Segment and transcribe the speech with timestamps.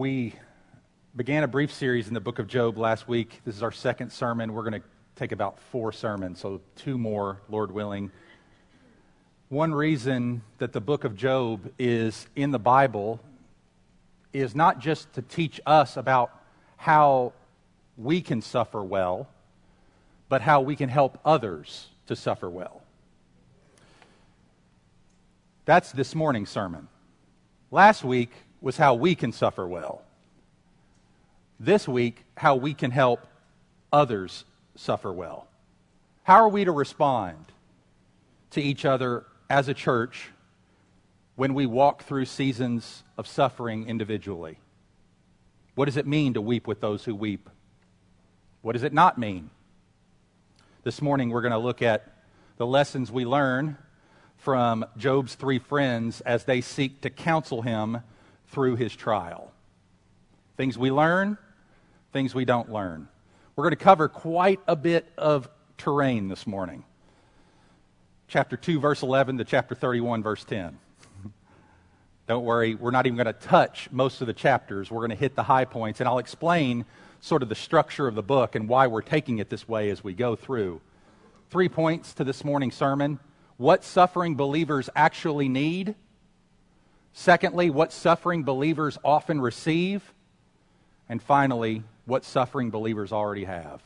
[0.00, 0.32] We
[1.14, 3.42] began a brief series in the book of Job last week.
[3.44, 4.54] This is our second sermon.
[4.54, 8.10] We're going to take about four sermons, so two more, Lord willing.
[9.50, 13.20] One reason that the book of Job is in the Bible
[14.32, 16.30] is not just to teach us about
[16.78, 17.34] how
[17.98, 19.28] we can suffer well,
[20.30, 22.82] but how we can help others to suffer well.
[25.66, 26.88] That's this morning's sermon.
[27.70, 28.30] Last week
[28.60, 30.02] was how we can suffer well.
[31.58, 33.26] This week, how we can help
[33.92, 34.44] others
[34.76, 35.46] suffer well.
[36.22, 37.44] How are we to respond
[38.50, 40.30] to each other as a church
[41.36, 44.58] when we walk through seasons of suffering individually?
[45.74, 47.48] What does it mean to weep with those who weep?
[48.62, 49.50] What does it not mean?
[50.82, 52.06] This morning, we're going to look at
[52.58, 53.78] the lessons we learn
[54.38, 57.98] from Job's three friends as they seek to counsel him
[58.50, 59.52] through his trial.
[60.56, 61.38] Things we learn,
[62.12, 63.08] things we don't learn.
[63.56, 66.84] We're going to cover quite a bit of terrain this morning.
[68.28, 70.78] Chapter 2, verse 11 to chapter 31, verse 10.
[72.28, 74.88] Don't worry, we're not even going to touch most of the chapters.
[74.88, 76.84] We're going to hit the high points, and I'll explain
[77.20, 80.04] sort of the structure of the book and why we're taking it this way as
[80.04, 80.80] we go through.
[81.50, 83.18] Three points to this morning's sermon
[83.56, 85.94] what suffering believers actually need.
[87.12, 90.12] Secondly, what suffering believers often receive.
[91.08, 93.82] And finally, what suffering believers already have.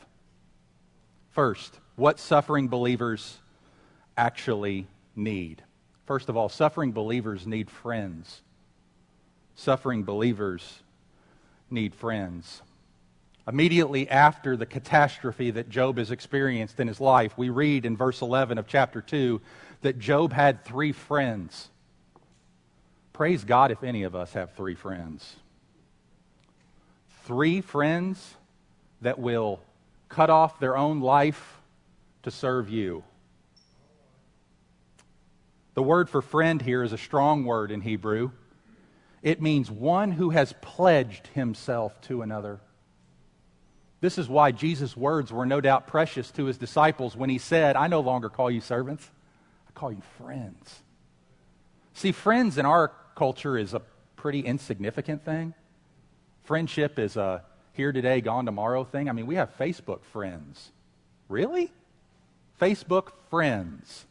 [1.31, 3.39] First, what suffering believers
[4.15, 5.63] actually need.
[6.05, 8.41] First of all, suffering believers need friends.
[9.55, 10.83] Suffering believers
[11.69, 12.61] need friends.
[13.47, 18.21] Immediately after the catastrophe that Job has experienced in his life, we read in verse
[18.21, 19.39] 11 of chapter 2
[19.81, 21.69] that Job had three friends.
[23.15, 25.37] Praise God if any of us have three friends.
[27.23, 28.35] Three friends
[28.99, 29.61] that will
[30.09, 31.61] cut off their own life
[32.23, 33.05] to serve you.
[35.75, 38.31] The word for friend here is a strong word in Hebrew.
[39.23, 42.59] It means one who has pledged himself to another.
[44.01, 47.77] This is why Jesus' words were no doubt precious to his disciples when he said,
[47.77, 49.09] I no longer call you servants,
[49.69, 50.81] I call you friends.
[51.93, 53.81] See, friends in our culture is a
[54.15, 55.53] pretty insignificant thing.
[56.43, 57.43] Friendship is a
[57.73, 59.09] here today, gone tomorrow thing.
[59.09, 60.71] I mean, we have Facebook friends.
[61.27, 61.71] Really?
[62.61, 64.05] Facebook friends.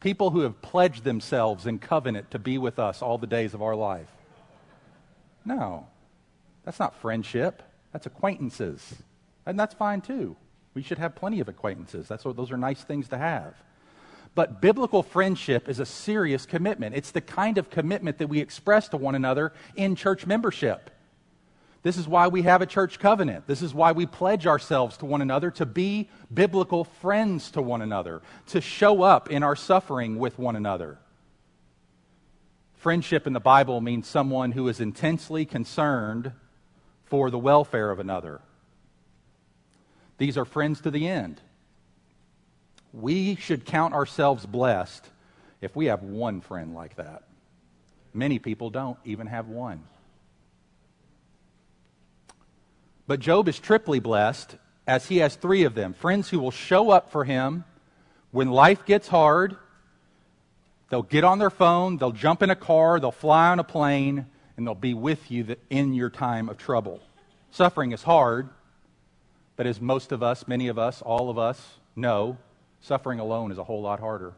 [0.00, 3.62] People who have pledged themselves in covenant to be with us all the days of
[3.62, 4.10] our life.
[5.44, 5.86] No,
[6.64, 7.62] that's not friendship.
[7.92, 8.94] That's acquaintances.
[9.46, 10.36] And that's fine too.
[10.74, 12.08] We should have plenty of acquaintances.
[12.08, 13.54] That's what, those are nice things to have.
[14.34, 16.94] But biblical friendship is a serious commitment.
[16.94, 20.90] It's the kind of commitment that we express to one another in church membership.
[21.82, 23.46] This is why we have a church covenant.
[23.46, 27.82] This is why we pledge ourselves to one another to be biblical friends to one
[27.82, 30.98] another, to show up in our suffering with one another.
[32.74, 36.32] Friendship in the Bible means someone who is intensely concerned
[37.04, 38.40] for the welfare of another.
[40.18, 41.40] These are friends to the end.
[42.92, 45.08] We should count ourselves blessed
[45.60, 47.22] if we have one friend like that.
[48.12, 49.82] Many people don't even have one.
[53.06, 56.90] But Job is triply blessed as he has three of them friends who will show
[56.90, 57.64] up for him
[58.30, 59.56] when life gets hard.
[60.90, 64.26] They'll get on their phone, they'll jump in a car, they'll fly on a plane,
[64.56, 67.00] and they'll be with you in your time of trouble.
[67.50, 68.50] Suffering is hard,
[69.56, 72.36] but as most of us, many of us, all of us know,
[72.82, 74.34] suffering alone is a whole lot harder.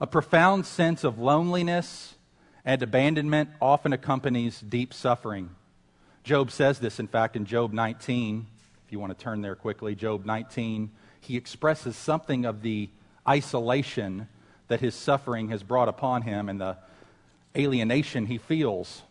[0.00, 2.14] A profound sense of loneliness
[2.64, 5.50] and abandonment often accompanies deep suffering.
[6.22, 8.46] Job says this, in fact, in Job 19.
[8.86, 10.90] If you want to turn there quickly, Job 19,
[11.20, 12.90] he expresses something of the
[13.26, 14.28] isolation
[14.68, 16.76] that his suffering has brought upon him and the
[17.56, 19.02] alienation he feels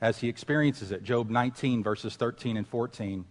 [0.00, 1.02] as he experiences it.
[1.02, 3.24] Job 19, verses 13 and 14.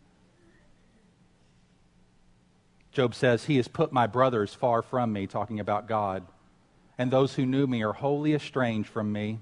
[2.91, 6.23] Job says, He has put my brothers far from me, talking about God,
[6.97, 9.39] and those who knew me are wholly estranged from me.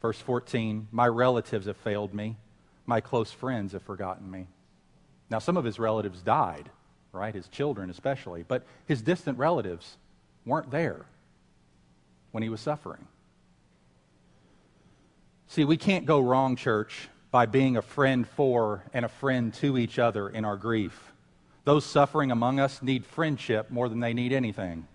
[0.00, 2.36] Verse 14, My relatives have failed me,
[2.86, 4.48] my close friends have forgotten me.
[5.30, 6.68] Now, some of his relatives died,
[7.12, 7.34] right?
[7.34, 9.96] His children especially, but his distant relatives
[10.44, 11.06] weren't there
[12.32, 13.06] when he was suffering.
[15.46, 19.78] See, we can't go wrong, church, by being a friend for and a friend to
[19.78, 21.11] each other in our grief.
[21.64, 24.86] Those suffering among us need friendship more than they need anything.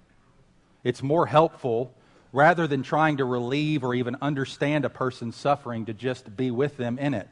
[0.84, 1.94] It's more helpful
[2.34, 6.78] rather than trying to relieve or even understand a person's suffering, to just be with
[6.78, 7.28] them in it.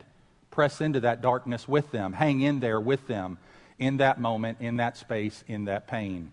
[0.51, 3.37] Press into that darkness with them, hang in there with them
[3.77, 6.31] in that moment, in that space, in that pain.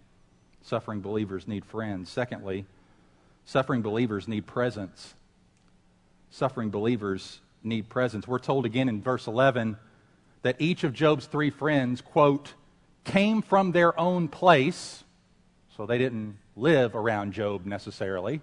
[0.62, 2.08] Suffering believers need friends.
[2.08, 2.64] Secondly,
[3.44, 5.14] suffering believers need presence.
[6.30, 8.28] Suffering believers need presence.
[8.28, 9.76] We're told again in verse 11
[10.42, 12.54] that each of Job's three friends, quote,
[13.04, 15.04] came from their own place,
[15.76, 18.40] so they didn't live around Job necessarily,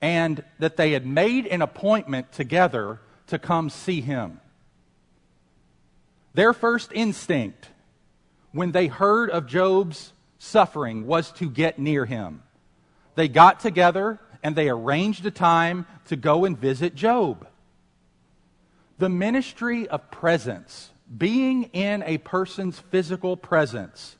[0.00, 4.40] and that they had made an appointment together to come see him.
[6.34, 7.70] Their first instinct
[8.52, 12.42] when they heard of Job's suffering was to get near him.
[13.14, 17.46] They got together and they arranged a time to go and visit Job.
[18.98, 24.16] The ministry of presence, being in a person's physical presence,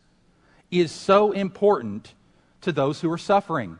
[0.70, 2.14] is so important
[2.60, 3.78] to those who are suffering.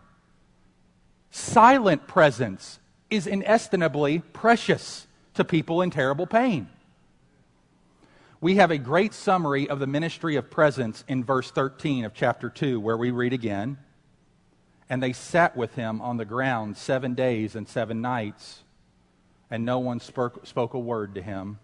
[1.30, 2.78] Silent presence
[3.10, 6.68] is inestimably precious to people in terrible pain.
[8.40, 12.50] We have a great summary of the ministry of presence in verse 13 of chapter
[12.50, 13.78] 2, where we read again,
[14.88, 18.62] And they sat with him on the ground seven days and seven nights,
[19.50, 21.58] and no one spoke, a word to him,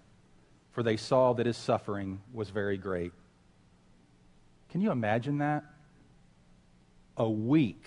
[0.73, 3.13] for they saw that his suffering was very great.
[4.71, 5.65] Can you imagine that?
[7.17, 7.85] A week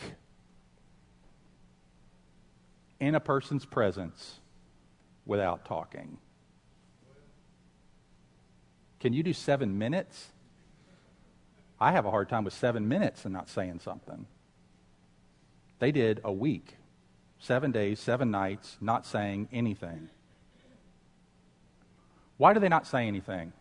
[2.99, 4.39] in a person's presence
[5.25, 6.17] without talking.
[8.99, 10.29] Can you do seven minutes?
[11.79, 14.27] I have a hard time with seven minutes and not saying something.
[15.79, 16.77] They did a week,
[17.39, 20.09] seven days, seven nights, not saying anything.
[22.37, 23.53] Why do they not say anything?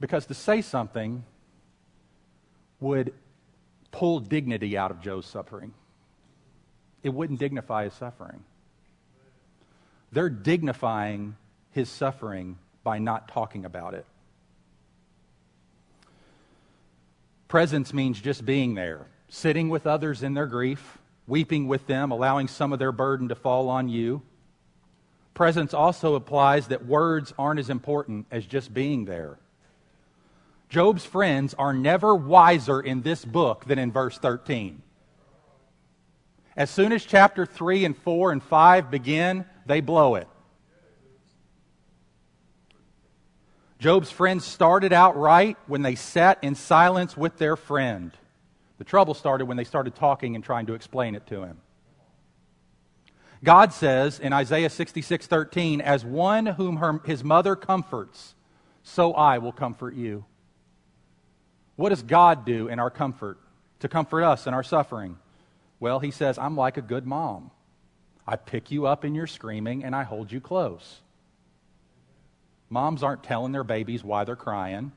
[0.00, 1.24] Because to say something
[2.80, 3.12] would
[3.90, 5.72] pull dignity out of Job's suffering.
[7.02, 8.42] It wouldn't dignify his suffering.
[10.10, 11.36] They're dignifying
[11.70, 14.06] his suffering by not talking about it.
[17.48, 22.48] Presence means just being there, sitting with others in their grief, weeping with them, allowing
[22.48, 24.22] some of their burden to fall on you.
[25.34, 29.38] Presence also applies that words aren't as important as just being there.
[30.68, 34.82] Job's friends are never wiser in this book than in verse 13.
[36.56, 40.28] As soon as chapter 3 and 4 and 5 begin, they blow it.
[43.78, 48.12] Job's friends started out right when they sat in silence with their friend.
[48.78, 51.60] The trouble started when they started talking and trying to explain it to him.
[53.44, 58.34] God says in Isaiah 66 13, As one whom her, his mother comforts,
[58.82, 60.24] so I will comfort you.
[61.76, 63.38] What does God do in our comfort
[63.80, 65.18] to comfort us in our suffering?
[65.80, 67.50] Well, he says, I'm like a good mom.
[68.26, 71.00] I pick you up in your screaming and I hold you close.
[72.70, 74.92] Moms aren't telling their babies why they're crying,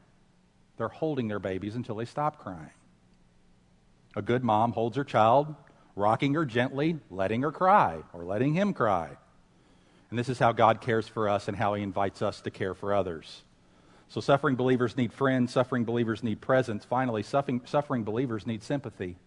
[0.77, 2.69] they're holding their babies until they stop crying.
[4.15, 5.55] A good mom holds her child,
[5.95, 9.09] rocking her gently, letting her cry, or letting him cry.
[10.09, 12.73] And this is how God cares for us and how he invites us to care
[12.73, 13.43] for others.
[14.07, 16.85] So, suffering believers need friends, suffering believers need presence.
[16.85, 19.17] Finally, suffering, suffering believers need sympathy.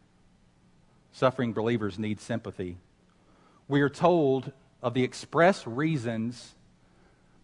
[1.13, 2.77] Suffering believers need sympathy.
[3.67, 6.55] We are told of the express reasons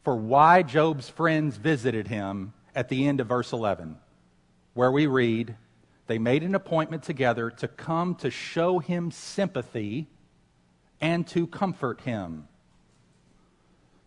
[0.05, 3.97] for why Job's friends visited him at the end of verse 11,
[4.75, 5.57] where we read,
[6.07, 10.07] They made an appointment together to come to show him sympathy
[11.01, 12.47] and to comfort him.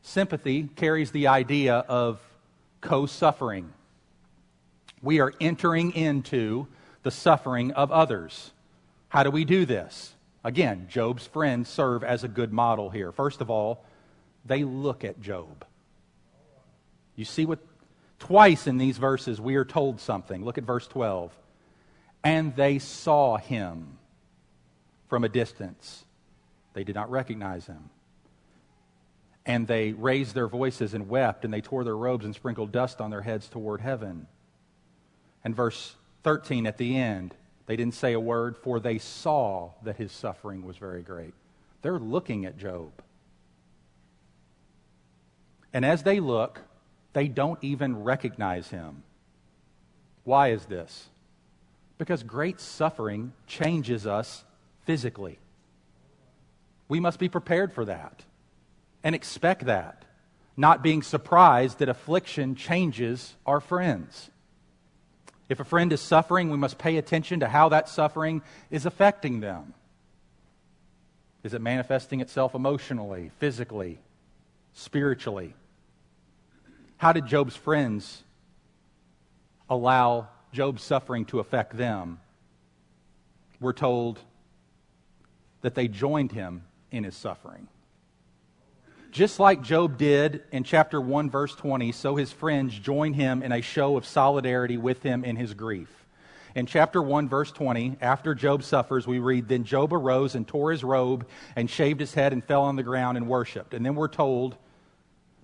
[0.01, 2.19] Sympathy carries the idea of
[2.81, 3.73] co suffering.
[5.01, 6.67] We are entering into
[7.03, 8.51] the suffering of others.
[9.09, 10.13] How do we do this?
[10.43, 13.11] Again, Job's friends serve as a good model here.
[13.11, 13.83] First of all,
[14.45, 15.65] they look at Job.
[17.15, 17.59] You see what
[18.19, 20.43] twice in these verses we are told something.
[20.43, 21.31] Look at verse 12.
[22.27, 23.99] And they saw him
[25.07, 26.03] from a distance.
[26.73, 27.89] They did not recognize him.
[29.45, 32.99] And they raised their voices and wept, and they tore their robes and sprinkled dust
[32.99, 34.27] on their heads toward heaven.
[35.41, 37.33] And verse 13 at the end,
[37.65, 41.33] they didn't say a word, for they saw that his suffering was very great.
[41.81, 42.91] They're looking at Job.
[45.71, 46.59] And as they look,
[47.13, 49.03] they don't even recognize him.
[50.25, 51.07] Why is this?
[51.97, 54.43] Because great suffering changes us
[54.85, 55.39] physically.
[56.87, 58.23] We must be prepared for that
[59.03, 60.05] and expect that,
[60.55, 64.29] not being surprised that affliction changes our friends.
[65.49, 69.39] If a friend is suffering, we must pay attention to how that suffering is affecting
[69.39, 69.73] them.
[71.43, 73.99] Is it manifesting itself emotionally, physically,
[74.73, 75.53] spiritually?
[76.97, 78.23] How did Job's friends
[79.69, 82.19] allow Job's suffering to affect them?
[83.59, 84.19] We're told
[85.61, 87.67] that they joined him in his suffering.
[89.11, 93.51] Just like Job did in chapter 1, verse 20, so his friends join him in
[93.51, 95.91] a show of solidarity with him in his grief.
[96.55, 100.71] In chapter 1, verse 20, after Job suffers, we read, Then Job arose and tore
[100.71, 103.75] his robe and shaved his head and fell on the ground and worshiped.
[103.75, 104.57] And then we're told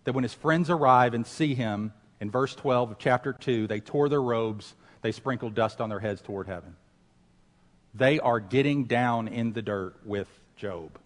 [0.06, 3.80] that when his friends arrive and see him, in verse 12 of chapter 2, they
[3.80, 4.74] tore their robes,
[5.04, 6.76] they sprinkle dust on their heads toward heaven.
[7.94, 10.98] They are getting down in the dirt with Job,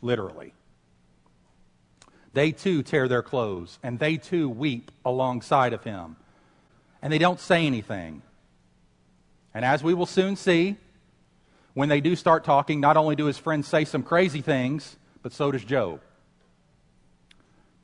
[0.00, 0.52] literally.
[2.34, 6.16] They too tear their clothes, and they too weep alongside of him.
[7.00, 8.22] And they don't say anything.
[9.54, 10.76] And as we will soon see,
[11.74, 15.32] when they do start talking, not only do his friends say some crazy things, but
[15.32, 16.00] so does Job.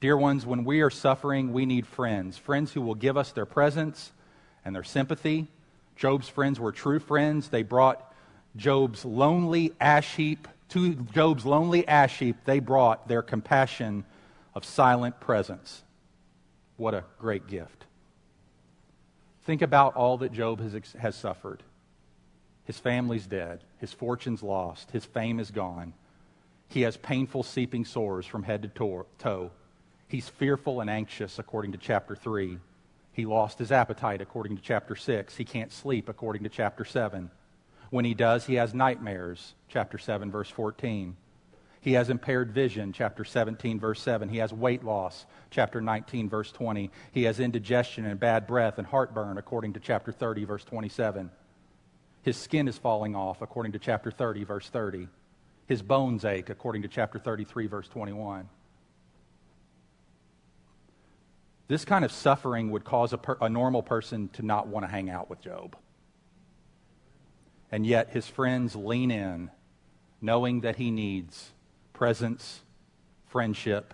[0.01, 2.37] Dear ones, when we are suffering, we need friends.
[2.37, 4.13] Friends who will give us their presence
[4.69, 5.49] and their sympathy.
[5.97, 7.49] Job's friends were true friends.
[7.49, 8.15] They brought
[8.55, 14.05] Job's lonely ash heap, to Job's lonely ash heap, they brought their compassion
[14.55, 15.83] of silent presence.
[16.77, 17.87] What a great gift.
[19.45, 21.63] Think about all that Job has, has suffered.
[22.65, 25.95] His family's dead, his fortune's lost, his fame is gone.
[26.69, 28.69] He has painful seeping sores from head to
[29.19, 29.51] toe.
[30.07, 32.59] He's fearful and anxious, according to chapter 3.
[33.19, 35.35] He lost his appetite, according to chapter 6.
[35.35, 37.33] He can't sleep, according to chapter 7.
[37.91, 41.17] When he does, he has nightmares, chapter 7, verse 14.
[41.81, 44.29] He has impaired vision, chapter 17, verse 7.
[44.29, 46.93] He has weight loss, chapter 19, verse 20.
[47.11, 51.29] He has indigestion and bad breath and heartburn, according to chapter 30, verse 27.
[52.23, 55.09] His skin is falling off, according to chapter 30, verse 30.
[55.67, 58.49] His bones ache, according to chapter 33, verse 21.
[61.69, 64.91] This kind of suffering would cause a, per, a normal person to not want to
[64.91, 65.77] hang out with Job.
[67.71, 69.51] And yet his friends lean in,
[70.23, 71.51] knowing that he needs
[71.93, 72.61] presence,
[73.27, 73.93] friendship,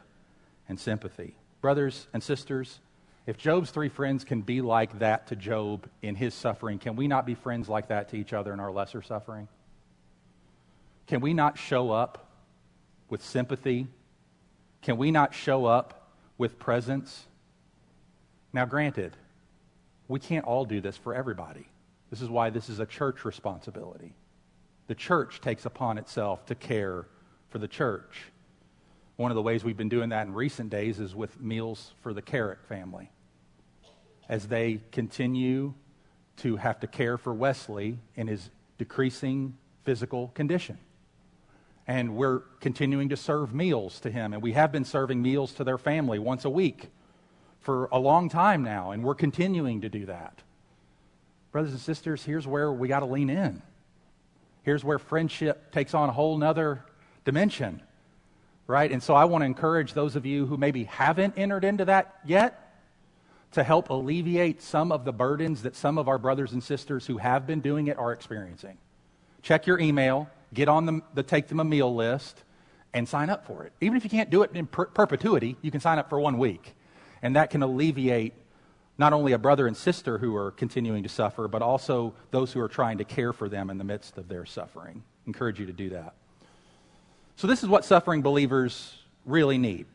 [0.69, 1.35] and sympathy.
[1.61, 2.79] Brothers and sisters,
[3.27, 7.09] if Job's three friends can be like that to Job in his suffering, can we
[7.09, 9.49] not be friends like that to each other in our lesser suffering?
[11.09, 12.31] Can we not show up
[13.11, 13.89] with sympathy?
[14.83, 17.27] Can we not show up with presence?
[18.55, 19.17] Now, granted,
[20.07, 21.67] we can't all do this for everybody.
[22.09, 24.15] This is why this is a church responsibility.
[24.87, 27.07] The church takes upon itself to care
[27.51, 28.23] for the church.
[29.17, 32.15] One of the ways we've been doing that in recent days is with Meals for
[32.15, 33.11] the Carrick family.
[34.29, 35.75] As they continue
[36.37, 40.79] to have to care for Wesley in his decreasing physical condition.
[41.89, 45.65] And we're continuing to serve meals to him, and we have been serving meals to
[45.65, 46.89] their family once a week
[47.65, 50.39] for a long time now, and we're continuing to do that.
[51.51, 53.63] Brothers and sisters, here's where we got to lean in.
[54.63, 56.85] Here's where friendship takes on a whole nother
[57.25, 57.81] dimension,
[58.67, 58.91] right?
[58.91, 62.15] And so I want to encourage those of you who maybe haven't entered into that
[62.25, 62.61] yet
[63.53, 67.19] to help alleviate some of the burdens that some of our brothers and sisters who
[67.19, 68.77] have been doing it are experiencing.
[69.43, 72.43] Check your email, get on the, the Take Them a Meal list,
[72.93, 73.73] and sign up for it.
[73.81, 76.39] Even if you can't do it in per- perpetuity, you can sign up for one
[76.39, 76.75] week.
[77.25, 78.35] And that can alleviate
[78.99, 82.61] not only a brother and sister who are continuing to suffer, but also those who
[82.61, 85.03] are trying to care for them in the midst of their suffering.
[85.27, 86.15] Encourage you to do that.
[87.37, 89.87] So, this is what suffering believers really need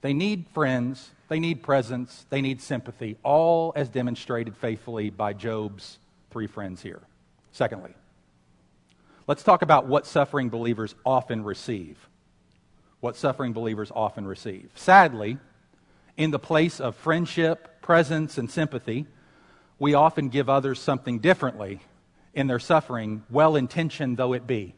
[0.00, 5.98] they need friends, they need presence, they need sympathy, all as demonstrated faithfully by Job's
[6.30, 7.02] three friends here.
[7.52, 7.92] Secondly,
[9.26, 11.96] let's talk about what suffering believers often receive.
[13.00, 14.70] What suffering believers often receive.
[14.74, 15.38] Sadly,
[16.16, 19.06] in the place of friendship, presence, and sympathy,
[19.78, 21.80] we often give others something differently
[22.32, 24.74] in their suffering, well intentioned though it be.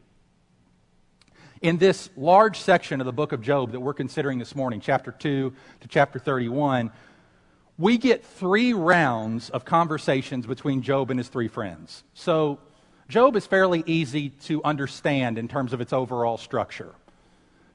[1.61, 5.11] In this large section of the book of Job that we're considering this morning, chapter
[5.11, 6.91] 2 to chapter 31,
[7.79, 12.03] we get three rounds of conversations between Job and his three friends.
[12.13, 12.59] So,
[13.07, 16.93] Job is fairly easy to understand in terms of its overall structure.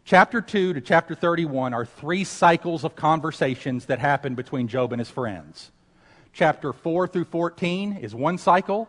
[0.04, 5.00] Chapter 2 to chapter 31 are three cycles of conversations that happen between Job and
[5.00, 5.70] his friends.
[6.32, 8.88] Chapter 4 through 14 is one cycle.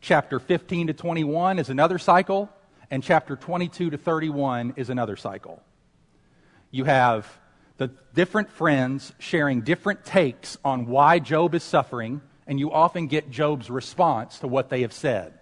[0.00, 2.48] Chapter 15 to 21 is another cycle.
[2.90, 5.62] And chapter 22 to 31 is another cycle.
[6.70, 7.28] You have
[7.76, 13.30] the different friends sharing different takes on why Job is suffering, and you often get
[13.30, 15.34] Job's response to what they have said.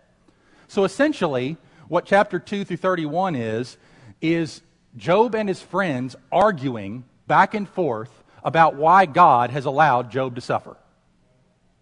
[0.67, 3.77] So essentially, what chapter 2 through 31 is,
[4.21, 4.61] is
[4.97, 8.11] Job and his friends arguing back and forth
[8.43, 10.77] about why God has allowed Job to suffer.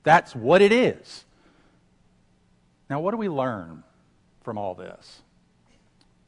[0.03, 1.25] That's what it is.
[2.89, 3.83] Now, what do we learn
[4.43, 5.23] from all this?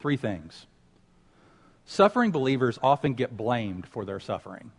[0.01, 0.67] Three things.
[1.85, 4.73] Suffering believers often get blamed for their suffering.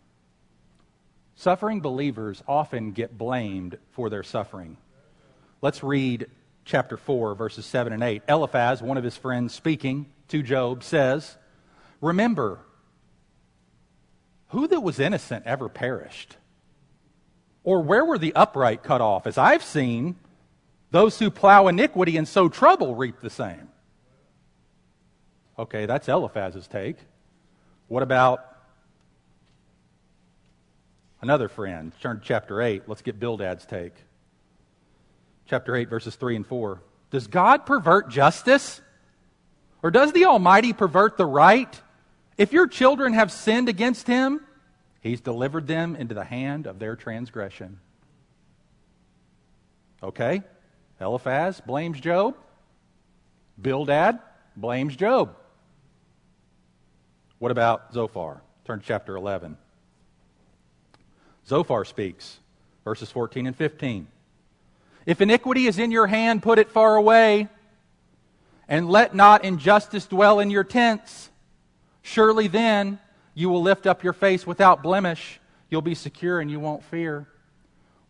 [1.34, 4.76] Suffering believers often get blamed for their suffering.
[5.62, 6.26] Let's read
[6.64, 8.22] chapter 4, verses 7 and 8.
[8.28, 11.36] Eliphaz, one of his friends speaking to Job, says,
[12.00, 12.60] Remember,
[14.48, 16.36] who that was innocent ever perished?
[17.62, 19.26] Or where were the upright cut off?
[19.26, 20.16] As I've seen,
[20.90, 23.68] those who plow iniquity and sow trouble reap the same.
[25.58, 26.96] Okay, that's Eliphaz's take.
[27.88, 28.44] What about
[31.20, 31.92] another friend?
[32.00, 32.84] Turn to chapter 8.
[32.86, 33.92] Let's get Bildad's take.
[35.46, 36.80] Chapter 8, verses 3 and 4.
[37.10, 38.80] Does God pervert justice?
[39.82, 41.80] Or does the Almighty pervert the right?
[42.40, 44.40] If your children have sinned against him,
[45.02, 47.78] he's delivered them into the hand of their transgression.
[50.02, 50.42] Okay?
[50.98, 52.38] Eliphaz blames Job.
[53.60, 54.20] Bildad
[54.56, 55.36] blames Job.
[57.40, 58.40] What about Zophar?
[58.64, 59.58] Turn to chapter 11.
[61.46, 62.38] Zophar speaks,
[62.84, 64.06] verses 14 and 15.
[65.04, 67.48] If iniquity is in your hand, put it far away,
[68.66, 71.29] and let not injustice dwell in your tents.
[72.02, 72.98] Surely then
[73.34, 75.40] you will lift up your face without blemish.
[75.68, 77.28] You'll be secure and you won't fear.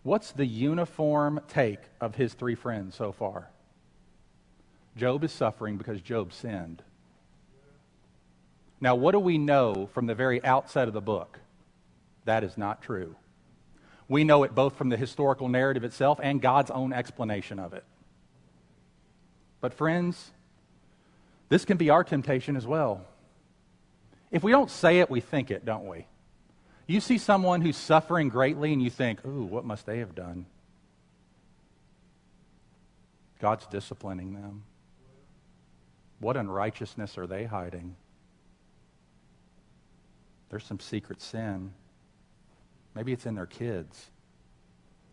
[0.02, 3.50] What's the uniform take of his three friends so far?
[4.96, 6.82] Job is suffering because Job sinned.
[8.80, 11.38] Now, what do we know from the very outset of the book?
[12.24, 13.14] That is not true.
[14.08, 17.84] We know it both from the historical narrative itself and God's own explanation of it.
[19.60, 20.30] But, friends,
[21.50, 23.04] this can be our temptation as well.
[24.30, 26.06] If we don't say it, we think it, don't we?
[26.86, 30.46] You see someone who's suffering greatly and you think, ooh, what must they have done?
[33.40, 34.64] God's disciplining them.
[36.18, 37.96] What unrighteousness are they hiding?
[40.50, 41.72] There's some secret sin.
[42.94, 44.10] Maybe it's in their kids.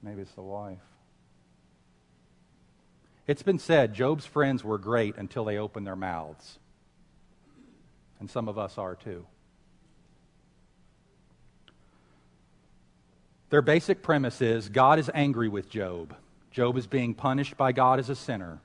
[0.01, 0.77] Maybe it's the wife.
[3.27, 6.59] It's been said Job's friends were great until they opened their mouths.
[8.19, 9.25] And some of us are too.
[13.49, 16.15] Their basic premise is God is angry with Job.
[16.51, 18.59] Job is being punished by God as a sinner.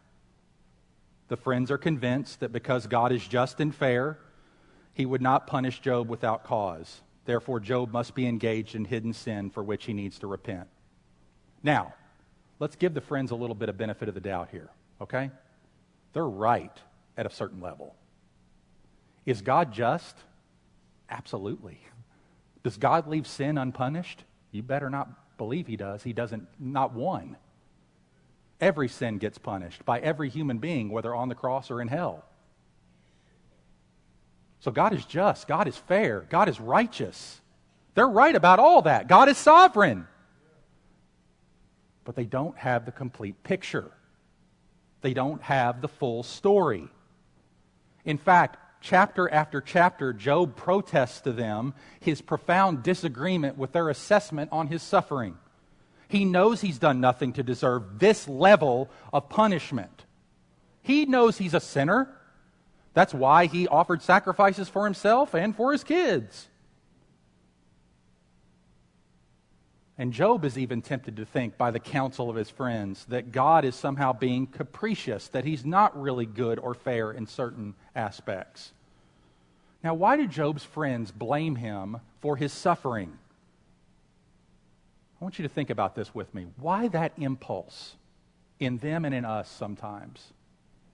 [1.29, 4.19] The friends are convinced that because God is just and fair,
[4.95, 7.01] he would not punish Job without cause.
[7.25, 10.69] Therefore, Job must be engaged in hidden sin for which he needs to repent.
[11.63, 11.95] Now,
[12.59, 14.69] let's give the friends a little bit of benefit of the doubt here,
[15.01, 15.31] okay?
[16.13, 16.77] They're right
[17.17, 17.95] at a certain level.
[19.25, 20.17] Is God just?
[21.09, 21.79] Absolutely.
[22.63, 24.25] Does God leave sin unpunished?
[24.51, 26.03] You better not believe he does.
[26.03, 27.37] He doesn't, not one.
[28.61, 32.25] Every sin gets punished by every human being, whether on the cross or in hell.
[34.61, 37.41] So God is just, God is fair, God is righteous.
[37.95, 39.09] They're right about all that.
[39.09, 40.07] God is sovereign.
[42.05, 43.91] But they don't have the complete picture.
[45.03, 46.89] They don't have the full story.
[48.05, 54.51] In fact, chapter after chapter, Job protests to them his profound disagreement with their assessment
[54.53, 55.39] on his suffering.
[56.09, 60.05] He knows he's done nothing to deserve this level of punishment.
[60.83, 62.09] He knows he's a sinner.
[62.93, 66.49] That's why he offered sacrifices for himself and for his kids.
[69.99, 73.65] And Job is even tempted to think, by the counsel of his friends, that God
[73.65, 78.73] is somehow being capricious, that he's not really good or fair in certain aspects.
[79.85, 83.19] Now, why do Job's friends blame him for his suffering?
[85.21, 86.47] I want you to think about this with me.
[86.57, 87.95] Why that impulse
[88.59, 90.33] in them and in us sometimes?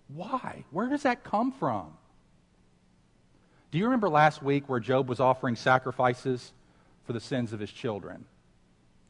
[0.09, 0.65] Why?
[0.71, 1.93] Where does that come from?
[3.71, 6.53] Do you remember last week where Job was offering sacrifices
[7.05, 8.25] for the sins of his children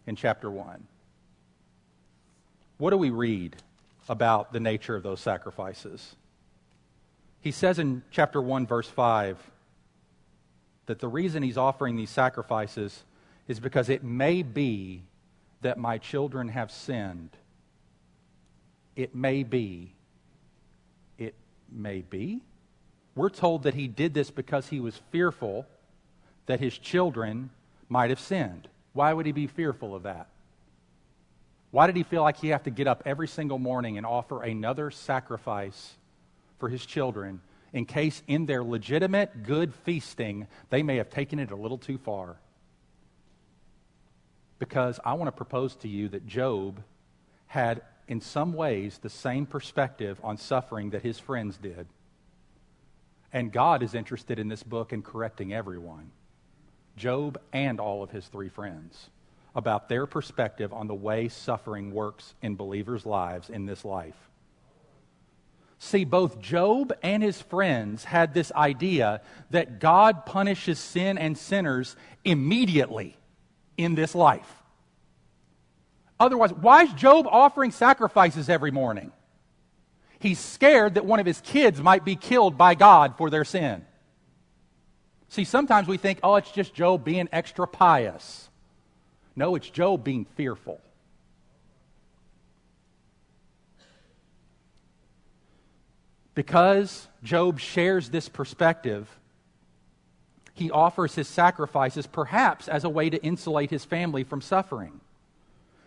[0.09, 0.83] in chapter 1?
[2.79, 3.57] What do we read
[4.09, 6.17] about the nature of those sacrifices?
[7.43, 9.39] He says in chapter 1, verse 5,
[10.87, 13.05] that the reason he's offering these sacrifices
[13.49, 15.03] is because it may be
[15.61, 17.31] that my children have sinned.
[18.97, 19.93] It may be.
[21.19, 21.35] It
[21.71, 22.41] may be.
[23.15, 25.67] We're told that he did this because he was fearful
[26.47, 27.51] that his children
[27.91, 28.69] might have sinned.
[28.93, 30.29] Why would he be fearful of that?
[31.71, 34.43] Why did he feel like he have to get up every single morning and offer
[34.43, 35.97] another sacrifice
[36.59, 37.41] for his children
[37.73, 41.99] in case in their legitimate good feasting they may have taken it a little too
[41.99, 42.37] far.
[44.59, 46.83] Because I want to propose to you that Job
[47.47, 51.87] had, in some ways, the same perspective on suffering that his friends did.
[53.33, 56.11] And God is interested in this book in correcting everyone
[56.99, 59.09] Job and all of his three friends
[59.55, 64.29] about their perspective on the way suffering works in believers' lives in this life.
[65.79, 71.97] See, both Job and his friends had this idea that God punishes sin and sinners
[72.25, 73.17] immediately
[73.77, 74.53] in this life.
[76.21, 79.13] Otherwise, why is Job offering sacrifices every morning?
[80.19, 83.85] He's scared that one of his kids might be killed by God for their sin.
[85.29, 88.49] See, sometimes we think, oh, it's just Job being extra pious.
[89.37, 90.81] No, it's Job being fearful.
[96.35, 99.09] Because Job shares this perspective,
[100.55, 105.01] he offers his sacrifices perhaps as a way to insulate his family from suffering.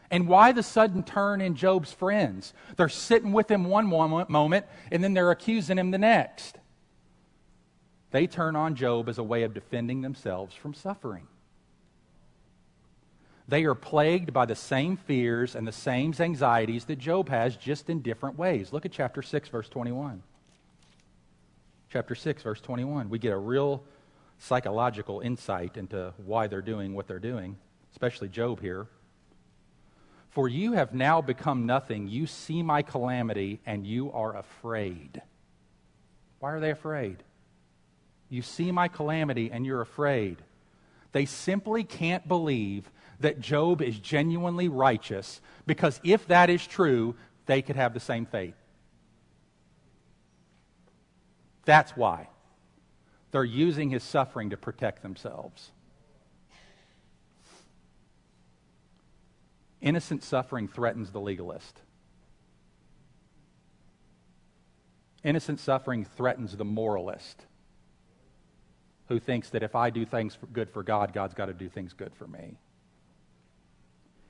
[0.10, 2.54] And why the sudden turn in Job's friends?
[2.76, 6.58] They're sitting with him one moment, and then they're accusing him the next.
[8.12, 11.28] They turn on Job as a way of defending themselves from suffering.
[13.47, 17.89] They are plagued by the same fears and the same anxieties that Job has, just
[17.89, 18.71] in different ways.
[18.71, 20.24] Look at chapter 6, verse 21
[21.91, 23.10] chapter 6, verse 21.
[23.10, 23.84] We get a real
[24.39, 27.58] psychological insight into why they're doing what they're doing,
[27.91, 28.88] especially Job here.
[30.30, 32.08] For you have now become nothing.
[32.08, 35.21] You see my calamity, and you are afraid.
[36.39, 37.24] Why are they afraid?
[38.32, 40.38] You see my calamity, and you're afraid.
[41.12, 42.89] They simply can't believe
[43.20, 47.15] that Job is genuinely righteous because if that is true,
[47.46, 48.54] they could have the same fate.
[51.65, 52.30] That's why.
[53.32, 55.72] They're using his suffering to protect themselves.
[59.82, 61.82] Innocent suffering threatens the legalist.
[65.22, 67.46] Innocent suffering threatens the moralist
[69.12, 71.91] who thinks that if I do things good for God, God's got to do things
[71.91, 72.56] good for me.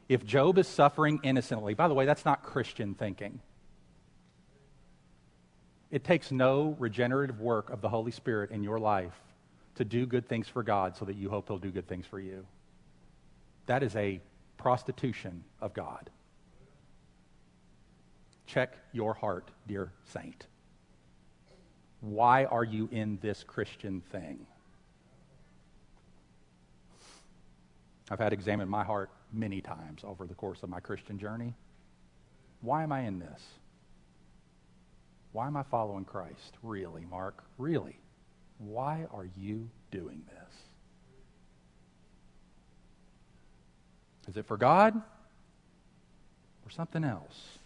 [0.09, 3.39] If Job is suffering innocently, by the way, that's not Christian thinking.
[5.91, 9.13] It takes no regenerative work of the Holy Spirit in your life
[9.75, 12.19] to do good things for God so that you hope He'll do good things for
[12.19, 12.43] you.
[13.67, 14.19] That is a
[14.57, 16.09] prostitution of God.
[18.47, 20.47] Check your heart, dear saint.
[21.99, 24.47] Why are you in this Christian thing?
[28.11, 31.53] I've had examined my heart many times over the course of my Christian journey.
[32.59, 33.41] Why am I in this?
[35.31, 36.57] Why am I following Christ?
[36.61, 37.41] Really, Mark?
[37.57, 37.97] Really?
[38.57, 40.55] Why are you doing this?
[44.27, 47.59] Is it for God or something else?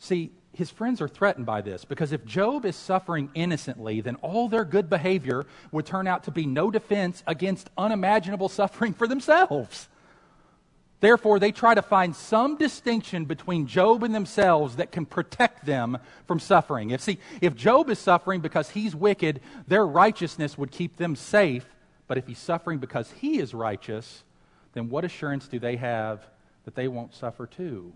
[0.00, 4.48] See, his friends are threatened by this because if Job is suffering innocently, then all
[4.48, 9.88] their good behavior would turn out to be no defense against unimaginable suffering for themselves.
[11.00, 15.98] Therefore, they try to find some distinction between Job and themselves that can protect them
[16.26, 16.90] from suffering.
[16.90, 21.66] If, see, if Job is suffering because he's wicked, their righteousness would keep them safe.
[22.06, 24.24] But if he's suffering because he is righteous,
[24.72, 26.26] then what assurance do they have
[26.64, 27.92] that they won't suffer too?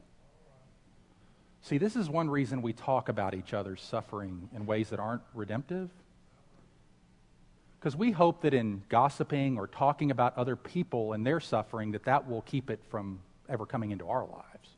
[1.63, 5.23] See, this is one reason we talk about each other's suffering in ways that aren't
[5.35, 5.91] redemptive.
[7.79, 12.05] Because we hope that in gossiping or talking about other people and their suffering, that
[12.05, 14.69] that will keep it from ever coming into our lives.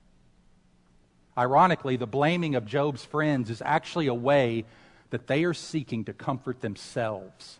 [1.39, 4.65] Ironically, the blaming of Job's friends is actually a way
[5.11, 7.60] that they are seeking to comfort themselves.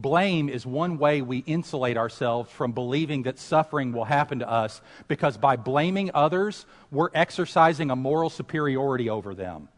[0.00, 4.80] Blame is one way we insulate ourselves from believing that suffering will happen to us
[5.08, 9.68] because by blaming others, we're exercising a moral superiority over them.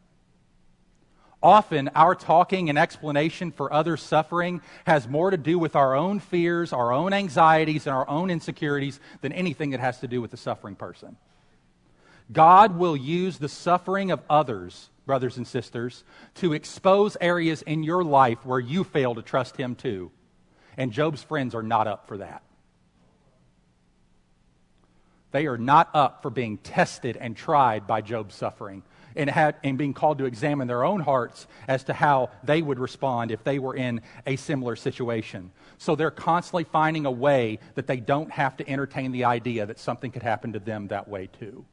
[1.42, 6.20] Often, our talking and explanation for others' suffering has more to do with our own
[6.20, 10.30] fears, our own anxieties, and our own insecurities than anything that has to do with
[10.30, 11.16] the suffering person.
[12.30, 16.04] God will use the suffering of others, brothers and sisters,
[16.36, 20.10] to expose areas in your life where you fail to trust Him too.
[20.78, 22.42] And Job's friends are not up for that.
[25.30, 29.76] They are not up for being tested and tried by Job's suffering and, had, and
[29.76, 33.58] being called to examine their own hearts as to how they would respond if they
[33.58, 35.50] were in a similar situation.
[35.76, 39.78] So they're constantly finding a way that they don't have to entertain the idea that
[39.78, 41.66] something could happen to them that way too.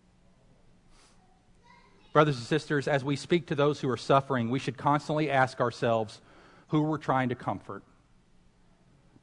[2.19, 5.61] Brothers and sisters, as we speak to those who are suffering, we should constantly ask
[5.61, 6.19] ourselves
[6.67, 7.81] who we're trying to comfort.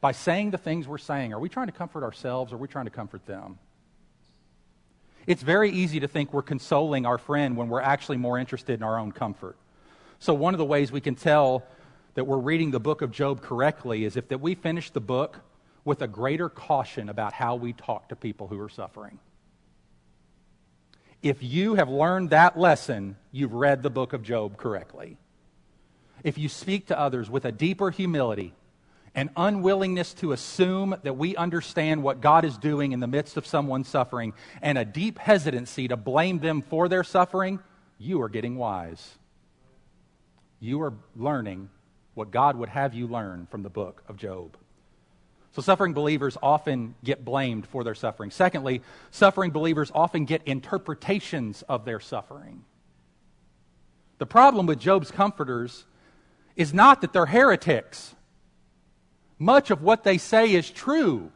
[0.01, 2.69] By saying the things we're saying, are we trying to comfort ourselves or are we
[2.69, 3.59] trying to comfort them?
[5.27, 8.83] It's very easy to think we're consoling our friend when we're actually more interested in
[8.83, 9.59] our own comfort.
[10.19, 11.65] So, one of the ways we can tell
[12.15, 15.41] that we're reading the book of Job correctly is if that we finish the book
[15.85, 19.19] with a greater caution about how we talk to people who are suffering.
[21.23, 25.17] If you have learned that lesson, you've read the book of Job correctly.
[26.23, 28.55] If you speak to others with a deeper humility,
[29.15, 33.47] an unwillingness to assume that we understand what God is doing in the midst of
[33.47, 37.61] someone's suffering, and a deep hesitancy to blame them for their suffering,
[37.99, 39.17] you are getting wise.
[40.61, 41.71] You are learning
[42.15, 44.57] what God would have you learn from the book of Job.
[45.57, 48.31] So, suffering believers often get blamed for their suffering.
[48.31, 52.63] Secondly, suffering believers often get interpretations of their suffering.
[54.19, 55.87] The problem with Job's comforters
[56.57, 58.15] is not that they're heretics.
[59.39, 61.33] Much of what they say is true.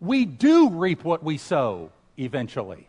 [0.00, 2.88] We do reap what we sow eventually.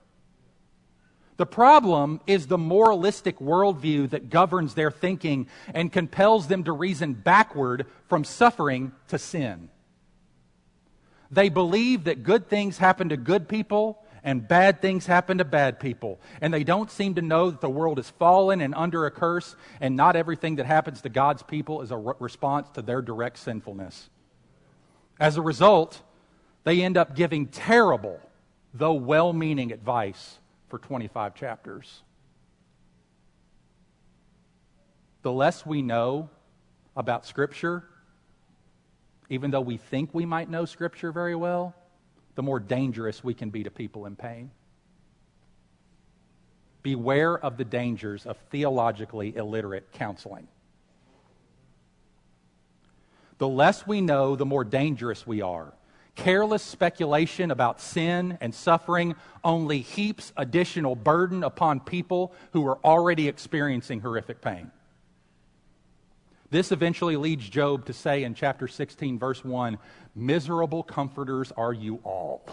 [1.37, 7.13] The problem is the moralistic worldview that governs their thinking and compels them to reason
[7.13, 9.69] backward from suffering to sin.
[11.31, 15.79] They believe that good things happen to good people and bad things happen to bad
[15.79, 16.19] people.
[16.41, 19.55] And they don't seem to know that the world is fallen and under a curse,
[19.79, 23.37] and not everything that happens to God's people is a re- response to their direct
[23.37, 24.09] sinfulness.
[25.19, 26.01] As a result,
[26.63, 28.19] they end up giving terrible,
[28.73, 32.01] though well meaning advice for 25 chapters.
[35.21, 36.29] The less we know
[36.97, 37.83] about Scripture,
[39.29, 41.75] even though we think we might know Scripture very well,
[42.35, 44.51] the more dangerous we can be to people in pain.
[46.83, 50.47] Beware of the dangers of theologically illiterate counseling.
[53.37, 55.73] The less we know, the more dangerous we are.
[56.15, 63.27] Careless speculation about sin and suffering only heaps additional burden upon people who are already
[63.27, 64.71] experiencing horrific pain.
[66.51, 69.77] This eventually leads Job to say in chapter 16, verse 1
[70.15, 72.47] Miserable comforters are you all.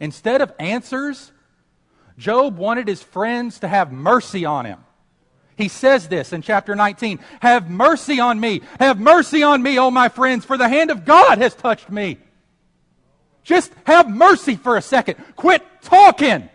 [0.00, 1.30] Instead of answers,
[2.18, 4.78] Job wanted his friends to have mercy on him.
[5.56, 8.62] He says this in chapter 19 Have mercy on me.
[8.80, 12.18] Have mercy on me, O my friends, for the hand of God has touched me.
[13.44, 15.16] Just have mercy for a second.
[15.36, 16.48] Quit talking.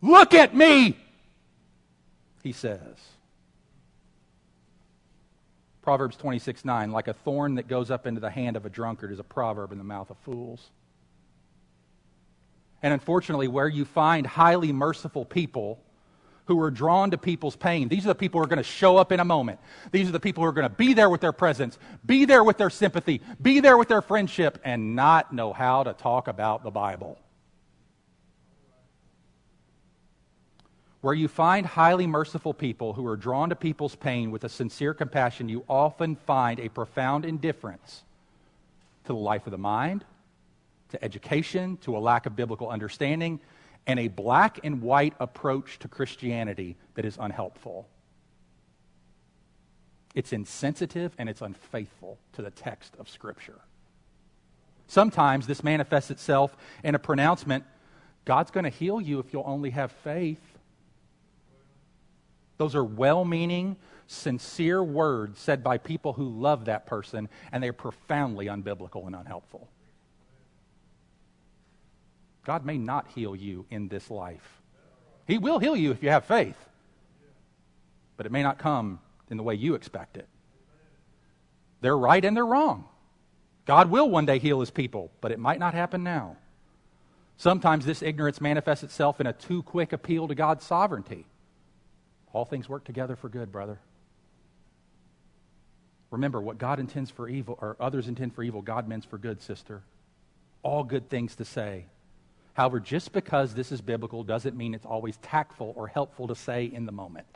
[0.00, 0.96] Look at me
[2.42, 2.96] he says.
[5.82, 9.10] Proverbs 26 9, like a thorn that goes up into the hand of a drunkard
[9.10, 10.70] is a proverb in the mouth of fools.
[12.82, 15.80] And unfortunately, where you find highly merciful people
[16.44, 18.96] who are drawn to people's pain, these are the people who are going to show
[18.96, 19.58] up in a moment.
[19.90, 22.44] These are the people who are going to be there with their presence, be there
[22.44, 26.62] with their sympathy, be there with their friendship, and not know how to talk about
[26.62, 27.18] the Bible.
[31.00, 34.94] Where you find highly merciful people who are drawn to people's pain with a sincere
[34.94, 38.02] compassion, you often find a profound indifference
[39.04, 40.04] to the life of the mind,
[40.90, 43.38] to education, to a lack of biblical understanding,
[43.86, 47.86] and a black and white approach to Christianity that is unhelpful.
[50.14, 53.60] It's insensitive and it's unfaithful to the text of Scripture.
[54.88, 57.64] Sometimes this manifests itself in a pronouncement
[58.28, 60.47] God's going to heal you if you'll only have faith.
[62.58, 67.72] Those are well meaning, sincere words said by people who love that person, and they're
[67.72, 69.68] profoundly unbiblical and unhelpful.
[72.44, 74.60] God may not heal you in this life.
[75.26, 76.56] He will heal you if you have faith,
[78.16, 80.26] but it may not come in the way you expect it.
[81.80, 82.86] They're right and they're wrong.
[83.66, 86.36] God will one day heal his people, but it might not happen now.
[87.36, 91.26] Sometimes this ignorance manifests itself in a too quick appeal to God's sovereignty.
[92.32, 93.78] All things work together for good, brother.
[96.10, 99.42] Remember, what God intends for evil, or others intend for evil, God means for good,
[99.42, 99.82] sister.
[100.62, 101.86] All good things to say.
[102.54, 106.64] However, just because this is biblical doesn't mean it's always tactful or helpful to say
[106.64, 107.26] in the moment.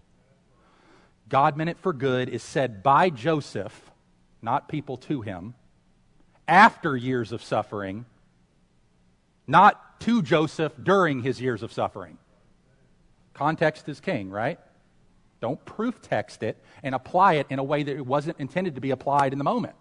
[1.29, 3.91] God meant it for good is said by Joseph,
[4.41, 5.55] not people to him,
[6.49, 8.05] after years of suffering,
[9.47, 12.19] not to Joseph during his years of suffering.
[13.35, 14.59] Context is king, right?
[15.43, 18.81] Don't proof text it and apply it in a way that it wasn't intended to
[18.81, 19.75] be applied in the moment.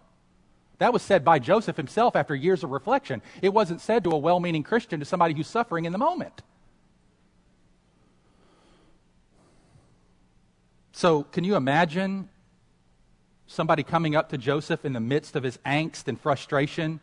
[0.78, 3.22] That was said by Joseph himself after years of reflection.
[3.40, 6.42] It wasn't said to a well meaning Christian, to somebody who's suffering in the moment.
[10.90, 12.28] So, can you imagine
[13.46, 16.98] somebody coming up to Joseph in the midst of his angst and frustration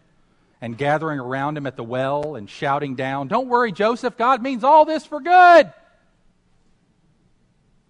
[0.59, 4.65] and gathering around him at the well and shouting down, Don't worry, Joseph, God means
[4.65, 5.71] all this for good.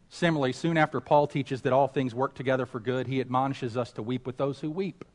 [0.10, 3.92] Similarly, soon after Paul teaches that all things work together for good, he admonishes us
[3.94, 5.06] to weep with those who weep.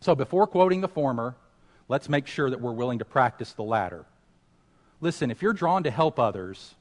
[0.00, 1.34] So, before quoting the former,
[1.88, 4.06] let's make sure that we're willing to practice the latter.
[5.00, 6.76] Listen, if you're drawn to help others,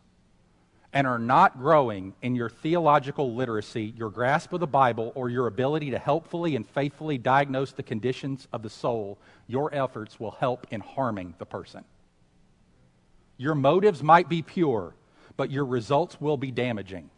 [0.93, 5.47] and are not growing in your theological literacy, your grasp of the Bible, or your
[5.47, 10.65] ability to helpfully and faithfully diagnose the conditions of the soul, your efforts will help
[10.71, 11.83] in harming the person.
[13.37, 14.95] Your motives might be pure,
[15.37, 17.09] but your results will be damaging.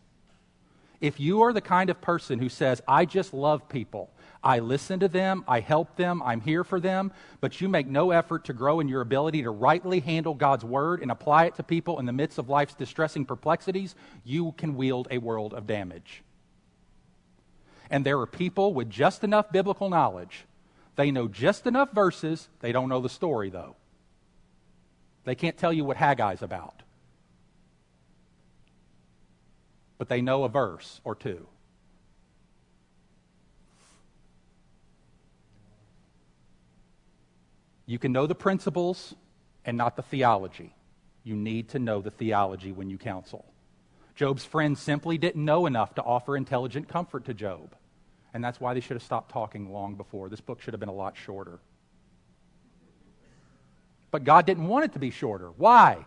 [1.01, 4.11] If you are the kind of person who says, I just love people,
[4.43, 8.11] I listen to them, I help them, I'm here for them, but you make no
[8.11, 11.63] effort to grow in your ability to rightly handle God's word and apply it to
[11.63, 16.21] people in the midst of life's distressing perplexities, you can wield a world of damage.
[17.89, 20.45] And there are people with just enough biblical knowledge.
[20.95, 23.75] They know just enough verses, they don't know the story, though.
[25.23, 26.83] They can't tell you what Haggai's about.
[29.99, 31.45] But they know a verse or two.
[37.85, 39.13] You can know the principles
[39.65, 40.73] and not the theology.
[41.23, 43.45] You need to know the theology when you counsel.
[44.15, 47.75] Job's friends simply didn't know enough to offer intelligent comfort to Job.
[48.33, 50.29] And that's why they should have stopped talking long before.
[50.29, 51.59] This book should have been a lot shorter.
[54.11, 55.49] But God didn't want it to be shorter.
[55.57, 56.05] Why?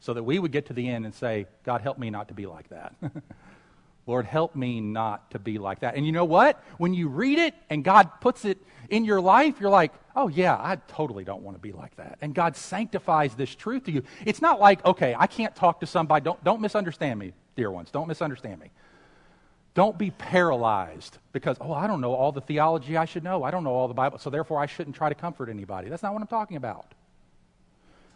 [0.00, 2.34] So that we would get to the end and say, God, help me not to
[2.34, 2.94] be like that.
[4.08, 5.94] Lord, help me not to be like that.
[5.94, 6.62] And you know what?
[6.78, 8.56] When you read it and God puts it
[8.88, 12.16] in your life, you're like, oh, yeah, I totally don't want to be like that.
[12.22, 14.02] And God sanctifies this truth to you.
[14.24, 16.24] It's not like, okay, I can't talk to somebody.
[16.24, 17.90] Don't, don't misunderstand me, dear ones.
[17.90, 18.70] Don't misunderstand me.
[19.74, 23.42] Don't be paralyzed because, oh, I don't know all the theology I should know.
[23.44, 25.90] I don't know all the Bible, so therefore I shouldn't try to comfort anybody.
[25.90, 26.94] That's not what I'm talking about.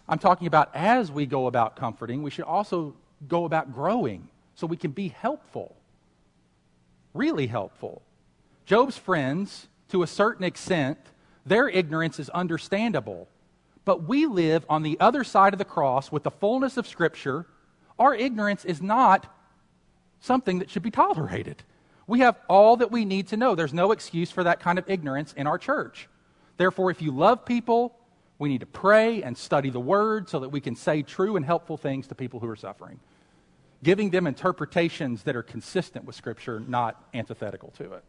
[0.09, 2.95] I'm talking about as we go about comforting, we should also
[3.29, 5.77] go about growing so we can be helpful
[7.15, 8.03] really helpful.
[8.65, 10.99] Job's friends, to a certain extent,
[11.45, 13.29] their ignorance is understandable.
[13.85, 17.47] But we live on the other side of the cross with the fullness of Scripture.
[17.99, 19.27] Our ignorance is not
[20.21, 21.63] something that should be tolerated.
[22.07, 23.55] We have all that we need to know.
[23.55, 26.09] There's no excuse for that kind of ignorance in our church.
[26.57, 27.97] Therefore, if you love people,
[28.43, 31.47] we need to pray and study the Word so that we can say true and
[31.47, 32.99] helpful things to people who are suffering
[33.83, 38.05] giving them interpretations that are consistent with Scripture, not antithetical to it.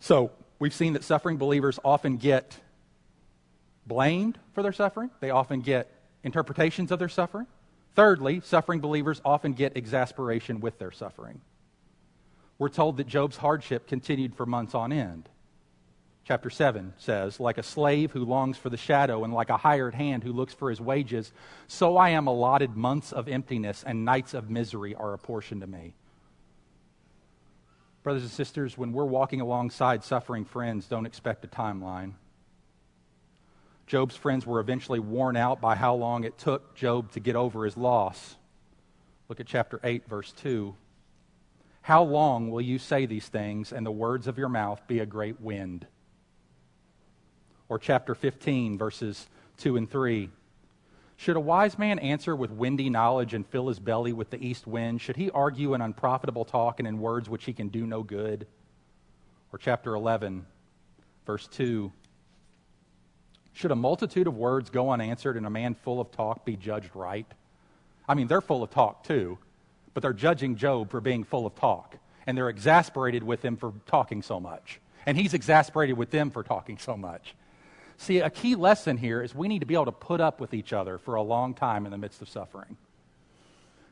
[0.00, 2.58] So, we've seen that suffering believers often get
[3.86, 5.90] blamed for their suffering, they often get
[6.24, 7.46] interpretations of their suffering.
[7.94, 11.40] Thirdly, suffering believers often get exasperation with their suffering.
[12.58, 15.28] We're told that Job's hardship continued for months on end
[16.26, 19.94] chapter 7 says, Like a slave who longs for the shadow, and like a hired
[19.94, 21.32] hand who looks for his wages,
[21.68, 25.94] so I am allotted months of emptiness, and nights of misery are apportioned to me.
[28.02, 32.14] Brothers and sisters, when we're walking alongside suffering friends, don't expect a timeline.
[33.86, 37.64] Job's friends were eventually worn out by how long it took Job to get over
[37.64, 38.34] his loss.
[39.28, 40.74] Look at chapter 8, verse 2.
[41.82, 45.06] How long will you say these things, and the words of your mouth be a
[45.06, 45.86] great wind?
[47.68, 49.26] Or chapter 15, verses
[49.58, 50.30] 2 and 3.
[51.16, 54.66] Should a wise man answer with windy knowledge and fill his belly with the east
[54.66, 55.00] wind?
[55.00, 58.46] Should he argue in unprofitable talk and in words which he can do no good?
[59.52, 60.44] Or chapter 11,
[61.24, 61.90] verse 2.
[63.54, 66.94] Should a multitude of words go unanswered and a man full of talk be judged
[66.94, 67.26] right?
[68.06, 69.38] I mean, they're full of talk too,
[69.94, 71.96] but they're judging Job for being full of talk.
[72.26, 74.80] And they're exasperated with him for talking so much.
[75.06, 77.34] And he's exasperated with them for talking so much.
[77.98, 80.54] See, a key lesson here is we need to be able to put up with
[80.54, 82.76] each other for a long time in the midst of suffering.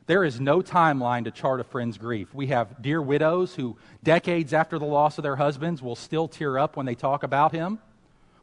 [0.07, 2.33] There is no timeline to chart a friend's grief.
[2.33, 6.59] We have dear widows who, decades after the loss of their husbands, will still tear
[6.59, 7.79] up when they talk about him.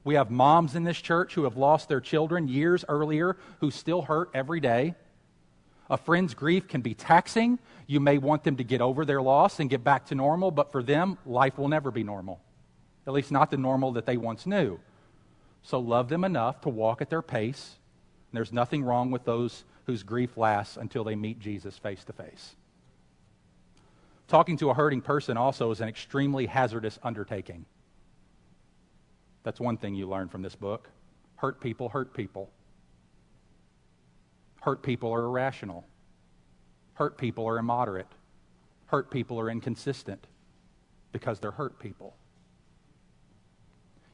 [0.02, 4.02] We have moms in this church who have lost their children years earlier who still
[4.02, 4.96] hurt every day.
[5.88, 7.60] A friend's grief can be taxing.
[7.86, 10.72] You may want them to get over their loss and get back to normal, but
[10.72, 12.40] for them, life will never be normal.
[13.06, 14.80] At least not the normal that they once knew.
[15.62, 17.76] So love them enough to walk at their pace.
[18.30, 22.12] And there's nothing wrong with those whose grief lasts until they meet Jesus face to
[22.12, 22.56] face.
[24.28, 27.66] Talking to a hurting person also is an extremely hazardous undertaking.
[29.42, 30.88] That's one thing you learn from this book.
[31.36, 32.50] Hurt people hurt people.
[34.60, 35.84] Hurt people are irrational.
[36.94, 38.06] Hurt people are immoderate.
[38.86, 40.26] Hurt people are inconsistent
[41.10, 42.14] because they're hurt people.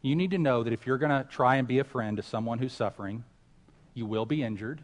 [0.03, 2.23] You need to know that if you're going to try and be a friend to
[2.23, 3.25] someone who's suffering,
[3.95, 4.81] you will be injured,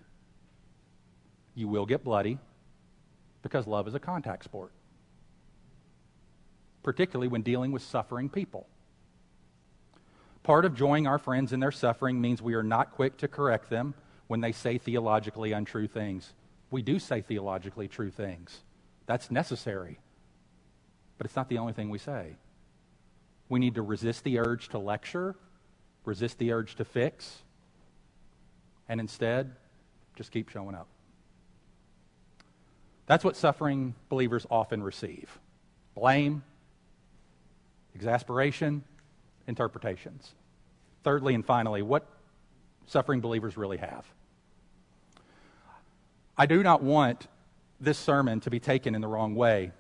[1.55, 2.39] you will get bloody,
[3.43, 4.73] because love is a contact sport,
[6.83, 8.67] particularly when dealing with suffering people.
[10.43, 13.71] Part of joining our friends in their suffering means we are not quick to correct
[13.71, 13.95] them
[14.27, 16.33] when they say theologically untrue things.
[16.71, 18.61] We do say theologically true things.
[19.07, 20.01] That's necessary.
[21.17, 22.37] But it's not the only thing we say.
[23.49, 25.35] We need to resist the urge to lecture,
[26.05, 27.43] resist the urge to fix,
[28.89, 29.55] and instead
[30.17, 30.87] just keep showing up.
[33.07, 35.39] That's what suffering believers often receive
[35.95, 36.43] blame,
[37.95, 38.83] exasperation,
[39.47, 40.33] interpretations.
[41.05, 42.07] Thirdly and finally, what
[42.87, 44.05] suffering believers really have.
[46.37, 47.29] I do not want
[47.81, 49.71] this sermon to be taken in the wrong way.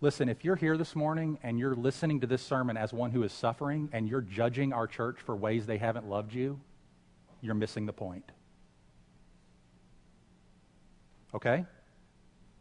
[0.00, 3.24] Listen, if you're here this morning and you're listening to this sermon as one who
[3.24, 6.60] is suffering and you're judging our church for ways they haven't loved you,
[7.40, 8.30] you're missing the point.
[11.34, 11.64] Okay?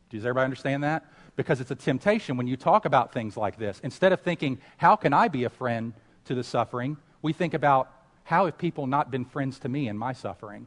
[0.09, 1.05] Does everybody understand that?
[1.35, 3.79] Because it's a temptation when you talk about things like this.
[3.83, 5.93] Instead of thinking, how can I be a friend
[6.25, 7.91] to the suffering, we think about,
[8.23, 10.65] how have people not been friends to me in my suffering?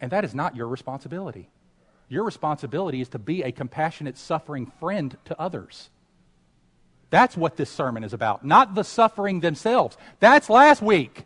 [0.00, 1.50] And that is not your responsibility.
[2.10, 5.88] Your responsibility is to be a compassionate, suffering friend to others.
[7.08, 9.96] That's what this sermon is about, not the suffering themselves.
[10.18, 11.24] That's last week.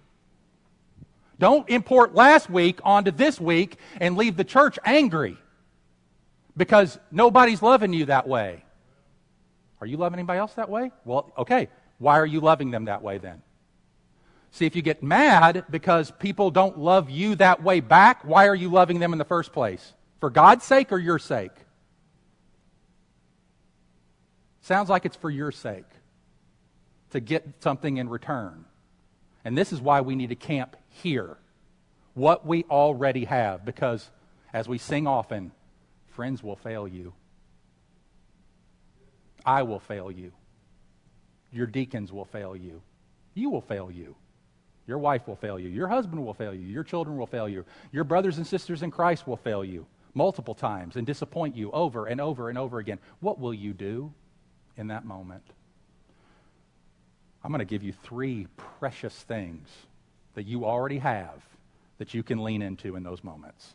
[1.38, 5.38] Don't import last week onto this week and leave the church angry
[6.54, 8.62] because nobody's loving you that way.
[9.80, 10.92] Are you loving anybody else that way?
[11.06, 11.68] Well, okay.
[11.98, 13.42] Why are you loving them that way then?
[14.50, 18.54] See, if you get mad because people don't love you that way back, why are
[18.54, 19.94] you loving them in the first place?
[20.24, 21.52] For God's sake or your sake?
[24.62, 25.84] Sounds like it's for your sake
[27.10, 28.64] to get something in return.
[29.44, 31.36] And this is why we need to camp here.
[32.14, 34.10] What we already have, because
[34.54, 35.52] as we sing often,
[36.14, 37.12] friends will fail you.
[39.44, 40.32] I will fail you.
[41.52, 42.80] Your deacons will fail you.
[43.34, 44.16] You will fail you.
[44.86, 45.68] Your wife will fail you.
[45.68, 46.66] Your husband will fail you.
[46.66, 47.66] Your children will fail you.
[47.92, 49.84] Your brothers and sisters in Christ will fail you
[50.14, 52.98] multiple times and disappoint you over and over and over again.
[53.20, 54.12] What will you do
[54.76, 55.44] in that moment?
[57.42, 58.46] I'm going to give you three
[58.78, 59.68] precious things
[60.34, 61.42] that you already have
[61.98, 63.74] that you can lean into in those moments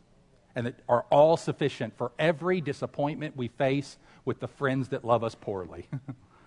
[0.55, 5.23] and that are all sufficient for every disappointment we face with the friends that love
[5.23, 5.87] us poorly.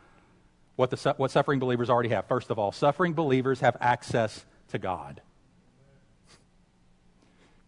[0.76, 2.26] what, the, what suffering believers already have.
[2.26, 5.20] First of all, suffering believers have access to God.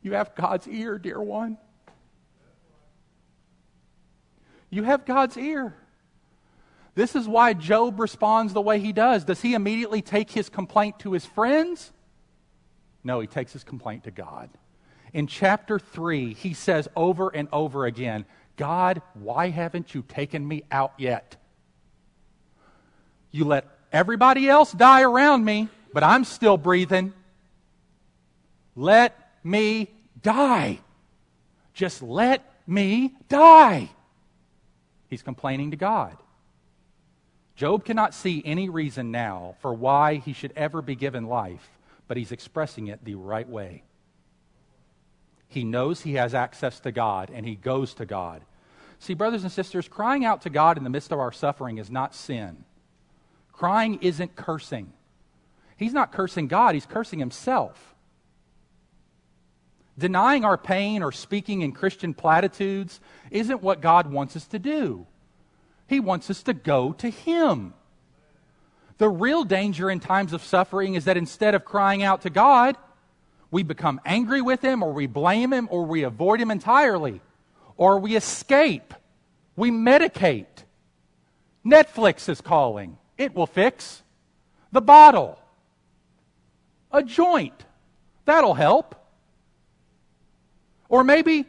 [0.02, 1.56] You have God's ear, dear one.
[4.74, 5.74] You have God's ear.
[6.94, 9.24] This is why Job responds the way he does.
[9.24, 11.92] Does he immediately take his complaint to his friends?
[13.02, 14.50] No, he takes his complaint to God.
[15.12, 18.24] In chapter 3, he says over and over again,
[18.56, 21.36] God, why haven't you taken me out yet?
[23.30, 27.14] You let everybody else die around me but I'm still breathing.
[28.74, 29.88] Let me
[30.20, 30.80] die.
[31.72, 33.88] Just let me die.
[35.14, 36.16] He's complaining to God.
[37.54, 41.70] Job cannot see any reason now for why he should ever be given life,
[42.08, 43.84] but he's expressing it the right way.
[45.46, 48.42] He knows he has access to God and he goes to God.
[48.98, 51.92] See, brothers and sisters, crying out to God in the midst of our suffering is
[51.92, 52.64] not sin.
[53.52, 54.92] Crying isn't cursing.
[55.76, 57.93] He's not cursing God, he's cursing himself.
[59.96, 65.06] Denying our pain or speaking in Christian platitudes isn't what God wants us to do.
[65.86, 67.74] He wants us to go to Him.
[68.98, 72.76] The real danger in times of suffering is that instead of crying out to God,
[73.50, 77.20] we become angry with Him, or we blame Him, or we avoid Him entirely,
[77.76, 78.94] or we escape.
[79.56, 80.46] We medicate.
[81.64, 82.98] Netflix is calling.
[83.16, 84.02] It will fix.
[84.72, 85.38] The bottle
[86.94, 87.64] a joint.
[88.24, 88.94] That'll help.
[90.94, 91.44] Or maybe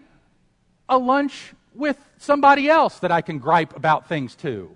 [0.90, 4.76] a lunch with somebody else that I can gripe about things to.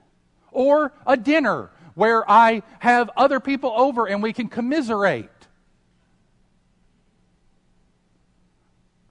[0.52, 5.32] Or a dinner where I have other people over and we can commiserate.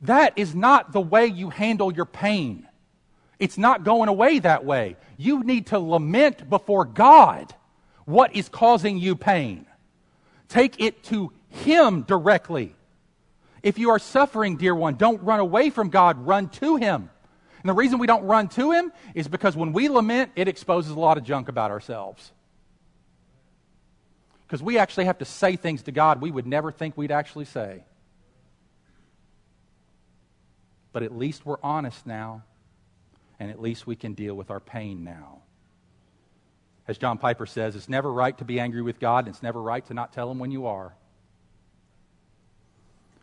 [0.03, 2.69] That is not the way you handle your pain.
[3.41, 4.97] It's not going away that way.
[5.17, 7.53] You need to lament before God
[8.05, 9.67] what is causing you pain.
[10.49, 12.77] Take it to Him directly.
[13.63, 17.11] If you are suffering, dear one, don't run away from God, run to Him.
[17.63, 20.93] And the reason we don't run to Him is because when we lament, it exposes
[20.93, 22.33] a lot of junk about ourselves.
[24.47, 27.45] Because we actually have to say things to God we would never think we'd actually
[27.45, 27.85] say.
[30.93, 32.45] But at least we're honest now,
[33.39, 35.43] and at least we can deal with our pain now.
[36.87, 39.61] As John Piper says, it's never right to be angry with God, and it's never
[39.61, 40.95] right to not tell Him when you are.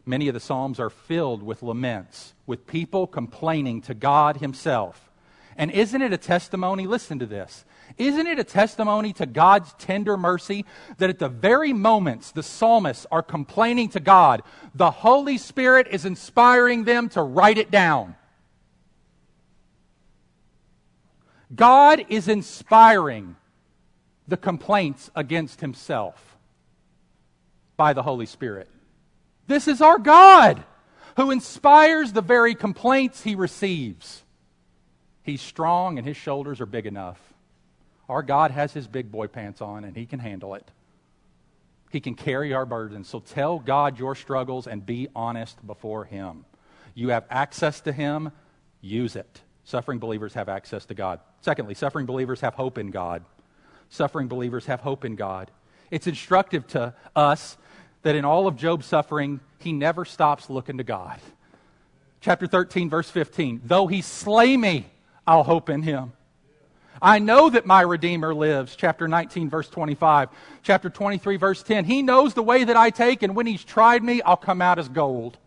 [0.06, 5.10] Many of the Psalms are filled with laments, with people complaining to God Himself.
[5.58, 6.86] And isn't it a testimony?
[6.86, 7.66] Listen to this.
[7.97, 10.66] Isn't it a testimony to God's tender mercy
[10.97, 14.43] that at the very moments the psalmists are complaining to God,
[14.74, 18.16] the Holy Spirit is inspiring them to write it down?
[21.56, 23.36] God is inspiring
[24.28, 26.38] the complaints against himself
[27.78, 28.68] by the Holy Spirit.
[29.48, 30.64] This is our God
[31.18, 34.24] who inspires the very complaints he receives.
[35.24, 37.20] He's strong and his shoulders are big enough.
[38.10, 40.70] Our God has his big boy pants on and he can handle it.
[41.91, 43.08] He can carry our burdens.
[43.08, 46.46] So tell God your struggles and be honest before him.
[46.93, 48.32] You have access to him,
[48.82, 49.41] use it.
[49.64, 51.20] Suffering believers have access to God.
[51.41, 53.24] Secondly, suffering believers have hope in God
[53.89, 55.52] suffering believers have hope in God.
[55.91, 57.58] It's instructive to us
[58.06, 61.20] that in all of Job's suffering, he never stops looking to God.
[62.22, 64.86] Chapter 13, verse 15 Though he slay me,
[65.28, 66.14] I'll hope in him.
[67.01, 68.76] I know that my Redeemer lives.
[68.76, 70.30] Chapter 19, verse 25.
[70.64, 71.84] Chapter 23, verse 10.
[71.84, 74.80] He knows the way that I take, and when he's tried me, I'll come out
[74.80, 75.38] as gold.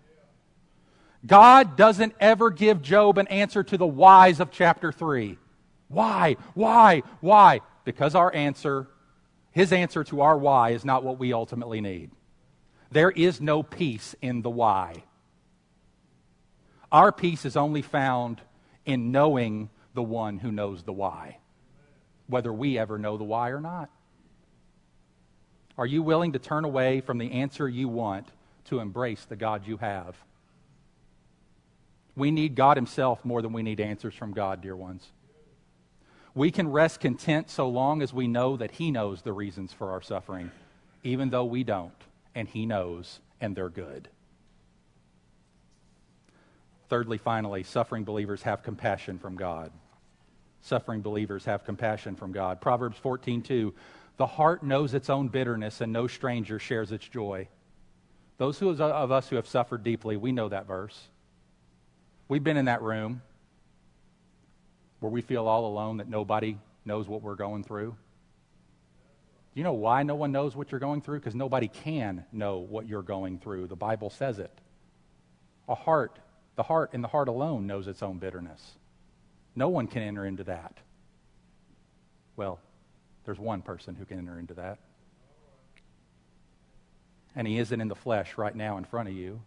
[1.25, 5.39] God doesn't ever give Job an answer to the whys of chapter 3.
[5.89, 6.37] Why?
[6.53, 7.03] Why?
[7.21, 7.63] Why?
[7.89, 8.87] because our answer,
[9.51, 12.11] his answer to our why, is not what we ultimately need.
[12.91, 15.05] There is no peace in the why.
[16.91, 18.41] Our peace is only found
[18.87, 21.39] in knowing the one who knows the why,
[22.29, 23.91] whether we ever know the why or not.
[25.77, 28.29] Are you willing to turn away from the answer you want
[28.65, 30.17] to embrace the God you have?
[32.17, 35.07] We need God Himself more than we need answers from God, dear ones.
[36.35, 39.93] We can rest content so long as we know that He knows the reasons for
[39.93, 40.51] our suffering,
[41.05, 41.93] even though we don't,
[42.35, 44.09] and He knows, and they're good.
[46.89, 49.73] Thirdly, finally, suffering believers have compassion from God.
[50.61, 52.61] Suffering believers have compassion from God.
[52.61, 53.75] Proverbs 14:2
[54.17, 57.49] The heart knows its own bitterness and no stranger shares its joy.
[58.39, 61.09] Those who, of us who have suffered deeply, we know that verse.
[62.29, 63.23] We've been in that room
[65.01, 67.97] where we feel all alone that nobody knows what we're going through?
[69.55, 71.21] Do you know why no one knows what you're going through?
[71.21, 73.67] Because nobody can know what you're going through.
[73.67, 74.53] The Bible says it.
[75.69, 76.19] A heart,
[76.57, 78.77] the heart and the heart alone knows its own bitterness.
[79.57, 80.77] No one can enter into that.
[82.37, 82.61] Well,
[83.25, 84.79] there's one person who can enter into that.
[87.35, 89.41] And he isn't in the flesh right now in front of you.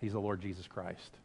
[0.00, 1.16] He's the Lord Jesus Christ.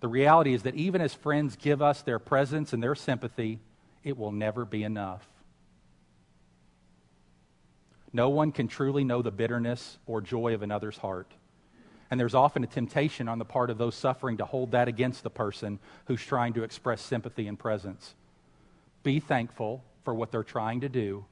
[0.00, 3.60] The reality is that even as friends give us their presence and their sympathy,
[4.04, 5.26] it will never be enough.
[8.12, 11.32] No one can truly know the bitterness or joy of another's heart.
[12.10, 15.24] And there's often a temptation on the part of those suffering to hold that against
[15.24, 18.14] the person who's trying to express sympathy and presence.
[19.02, 21.24] Be thankful for what they're trying to do,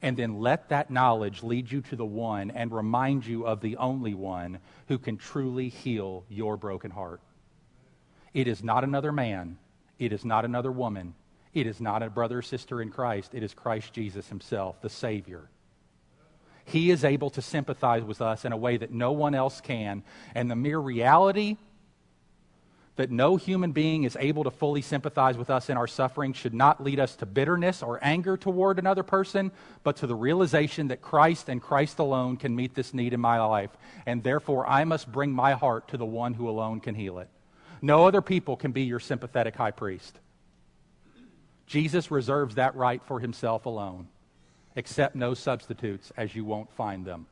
[0.00, 3.76] and then let that knowledge lead you to the one and remind you of the
[3.76, 7.20] only one who can truly heal your broken heart.
[8.32, 9.58] It is not another man.
[9.98, 11.14] It is not another woman.
[11.54, 13.34] It is not a brother or sister in Christ.
[13.34, 15.48] It is Christ Jesus himself, the Savior.
[16.64, 20.02] He is able to sympathize with us in a way that no one else can.
[20.34, 21.56] And the mere reality
[22.96, 26.52] that no human being is able to fully sympathize with us in our suffering should
[26.52, 29.52] not lead us to bitterness or anger toward another person,
[29.84, 33.40] but to the realization that Christ and Christ alone can meet this need in my
[33.40, 33.70] life.
[34.04, 37.28] And therefore, I must bring my heart to the one who alone can heal it.
[37.80, 40.18] No other people can be your sympathetic high priest.
[41.68, 44.08] Jesus reserves that right for himself alone.
[44.74, 47.26] Accept no substitutes, as you won't find them.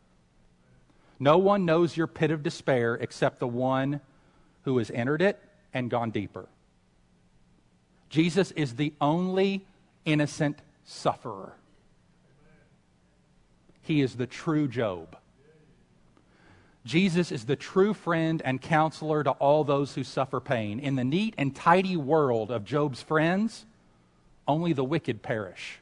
[1.19, 4.01] No one knows your pit of despair except the one
[4.65, 5.41] who has entered it
[5.73, 6.47] and gone deeper.
[8.11, 9.65] Jesus is the only
[10.05, 11.55] innocent sufferer.
[13.83, 15.17] He is the true Job.
[16.85, 20.79] Jesus is the true friend and counselor to all those who suffer pain.
[20.79, 23.65] In the neat and tidy world of Job's friends,
[24.49, 25.79] only the wicked perish,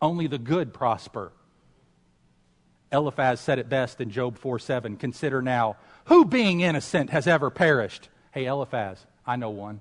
[0.00, 1.32] only the good prosper.
[2.90, 4.96] Eliphaz said it best in Job 4 7.
[4.96, 5.76] Consider now,
[6.06, 8.08] who being innocent has ever perished?
[8.32, 9.80] Hey, Eliphaz, I know one.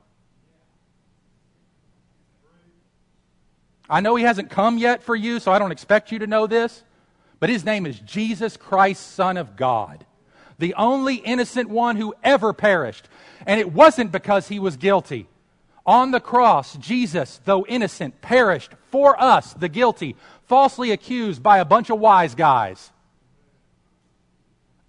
[3.90, 6.48] I know he hasn't come yet for you, so I don't expect you to know
[6.48, 6.84] this.
[7.42, 10.06] But his name is Jesus Christ, Son of God,
[10.60, 13.10] the only innocent one who ever perished.
[13.46, 15.28] And it wasn't because he was guilty.
[15.86, 20.16] On the cross, Jesus, though innocent, perished for us, the guilty,
[20.48, 22.92] falsely accused by a bunch of wise guys.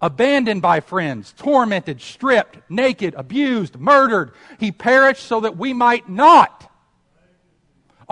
[0.01, 4.33] Abandoned by friends, tormented, stripped, naked, abused, murdered.
[4.59, 6.69] He perished so that we might not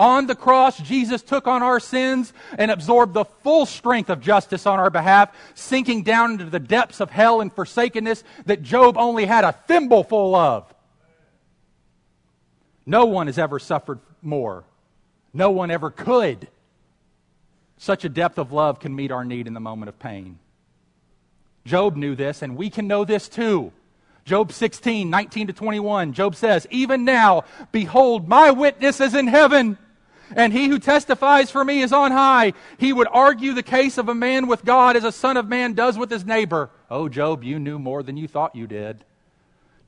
[0.02, 4.66] on the cross, Jesus took on our sins and absorbed the full strength of justice
[4.66, 9.26] on our behalf, sinking down into the depths of hell and forsakenness that Job only
[9.26, 10.71] had a thimbleful of.
[12.84, 14.64] No one has ever suffered more.
[15.32, 16.48] No one ever could.
[17.78, 20.38] Such a depth of love can meet our need in the moment of pain.
[21.64, 23.72] Job knew this, and we can know this too.
[24.24, 29.78] Job 16, 19 to 21, Job says, Even now, behold, my witness is in heaven,
[30.34, 32.52] and he who testifies for me is on high.
[32.78, 35.74] He would argue the case of a man with God as a son of man
[35.74, 36.70] does with his neighbor.
[36.90, 39.04] Oh, Job, you knew more than you thought you did.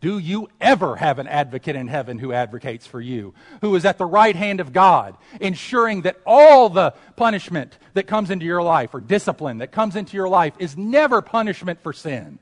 [0.05, 3.33] Do you ever have an advocate in heaven who advocates for you,
[3.63, 8.29] who is at the right hand of God, ensuring that all the punishment that comes
[8.29, 12.39] into your life or discipline that comes into your life is never punishment for sin?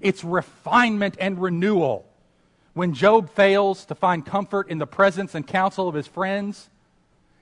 [0.00, 2.06] It's refinement and renewal.
[2.72, 6.70] When Job fails to find comfort in the presence and counsel of his friends,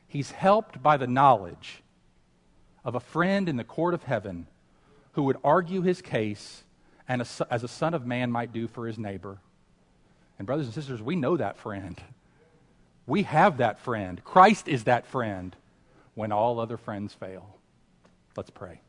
[0.08, 1.82] he's helped by the knowledge
[2.82, 4.46] of a friend in the court of heaven
[5.12, 6.64] who would argue his case
[7.06, 9.36] and as a son of man might do for his neighbor.
[10.40, 12.00] And, brothers and sisters, we know that friend.
[13.06, 14.24] We have that friend.
[14.24, 15.54] Christ is that friend
[16.14, 17.58] when all other friends fail.
[18.38, 18.80] Let's pray.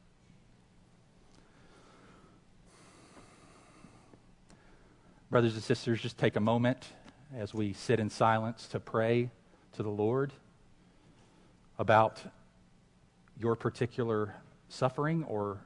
[5.29, 6.87] Brothers and sisters, just take a moment
[7.35, 9.29] as we sit in silence to pray
[9.73, 10.31] to the Lord
[11.77, 12.21] about
[13.37, 14.35] your particular
[14.69, 15.57] suffering or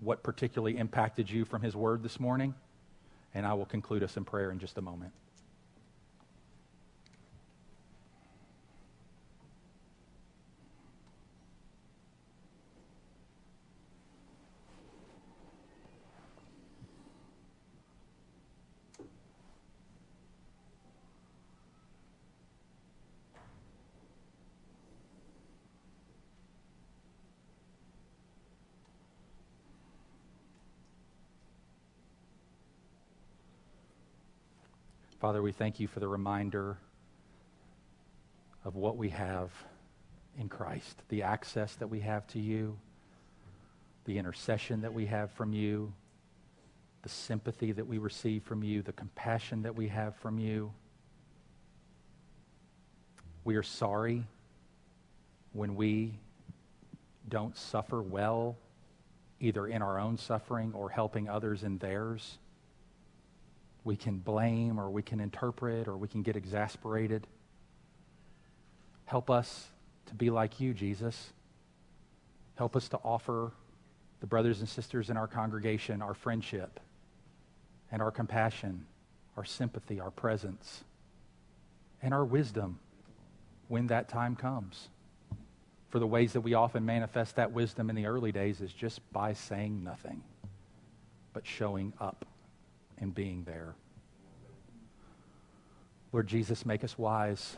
[0.00, 2.54] what particularly impacted you from His Word this morning.
[3.34, 5.12] And I will conclude us in prayer in just a moment.
[35.28, 36.78] Father, we thank you for the reminder
[38.64, 39.52] of what we have
[40.38, 42.78] in Christ, the access that we have to you,
[44.06, 45.92] the intercession that we have from you,
[47.02, 50.72] the sympathy that we receive from you, the compassion that we have from you.
[53.44, 54.24] We are sorry
[55.52, 56.14] when we
[57.28, 58.56] don't suffer well,
[59.40, 62.38] either in our own suffering or helping others in theirs
[63.88, 67.26] we can blame or we can interpret or we can get exasperated.
[69.06, 69.68] Help us
[70.04, 71.32] to be like you, Jesus.
[72.56, 73.50] Help us to offer
[74.20, 76.80] the brothers and sisters in our congregation our friendship
[77.90, 78.84] and our compassion,
[79.38, 80.84] our sympathy, our presence,
[82.02, 82.78] and our wisdom
[83.68, 84.88] when that time comes.
[85.88, 89.00] For the ways that we often manifest that wisdom in the early days is just
[89.14, 90.22] by saying nothing,
[91.32, 92.26] but showing up
[93.00, 93.74] and being there.
[96.12, 97.56] Lord Jesus, make us wise.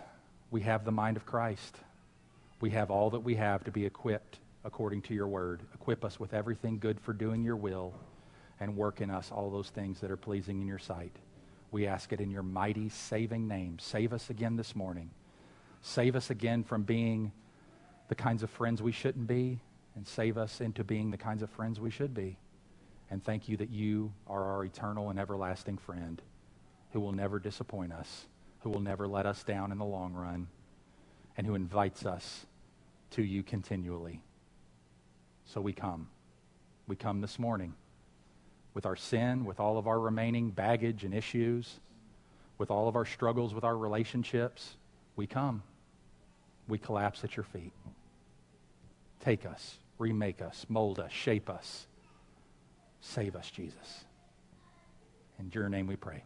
[0.50, 1.76] We have the mind of Christ.
[2.60, 5.60] We have all that we have to be equipped according to your word.
[5.74, 7.94] Equip us with everything good for doing your will
[8.58, 11.16] and work in us all those things that are pleasing in your sight.
[11.70, 13.78] We ask it in your mighty saving name.
[13.78, 15.10] Save us again this morning.
[15.82, 17.32] Save us again from being
[18.08, 19.60] the kinds of friends we shouldn't be
[19.94, 22.36] and save us into being the kinds of friends we should be.
[23.10, 26.22] And thank you that you are our eternal and everlasting friend
[26.92, 28.26] who will never disappoint us,
[28.60, 30.46] who will never let us down in the long run,
[31.36, 32.46] and who invites us
[33.10, 34.20] to you continually.
[35.44, 36.08] So we come.
[36.86, 37.74] We come this morning
[38.74, 41.80] with our sin, with all of our remaining baggage and issues,
[42.58, 44.76] with all of our struggles with our relationships.
[45.16, 45.62] We come.
[46.68, 47.72] We collapse at your feet.
[49.24, 51.86] Take us, remake us, mold us, shape us
[53.00, 54.04] Save us, Jesus.
[55.38, 56.22] In your name we pray.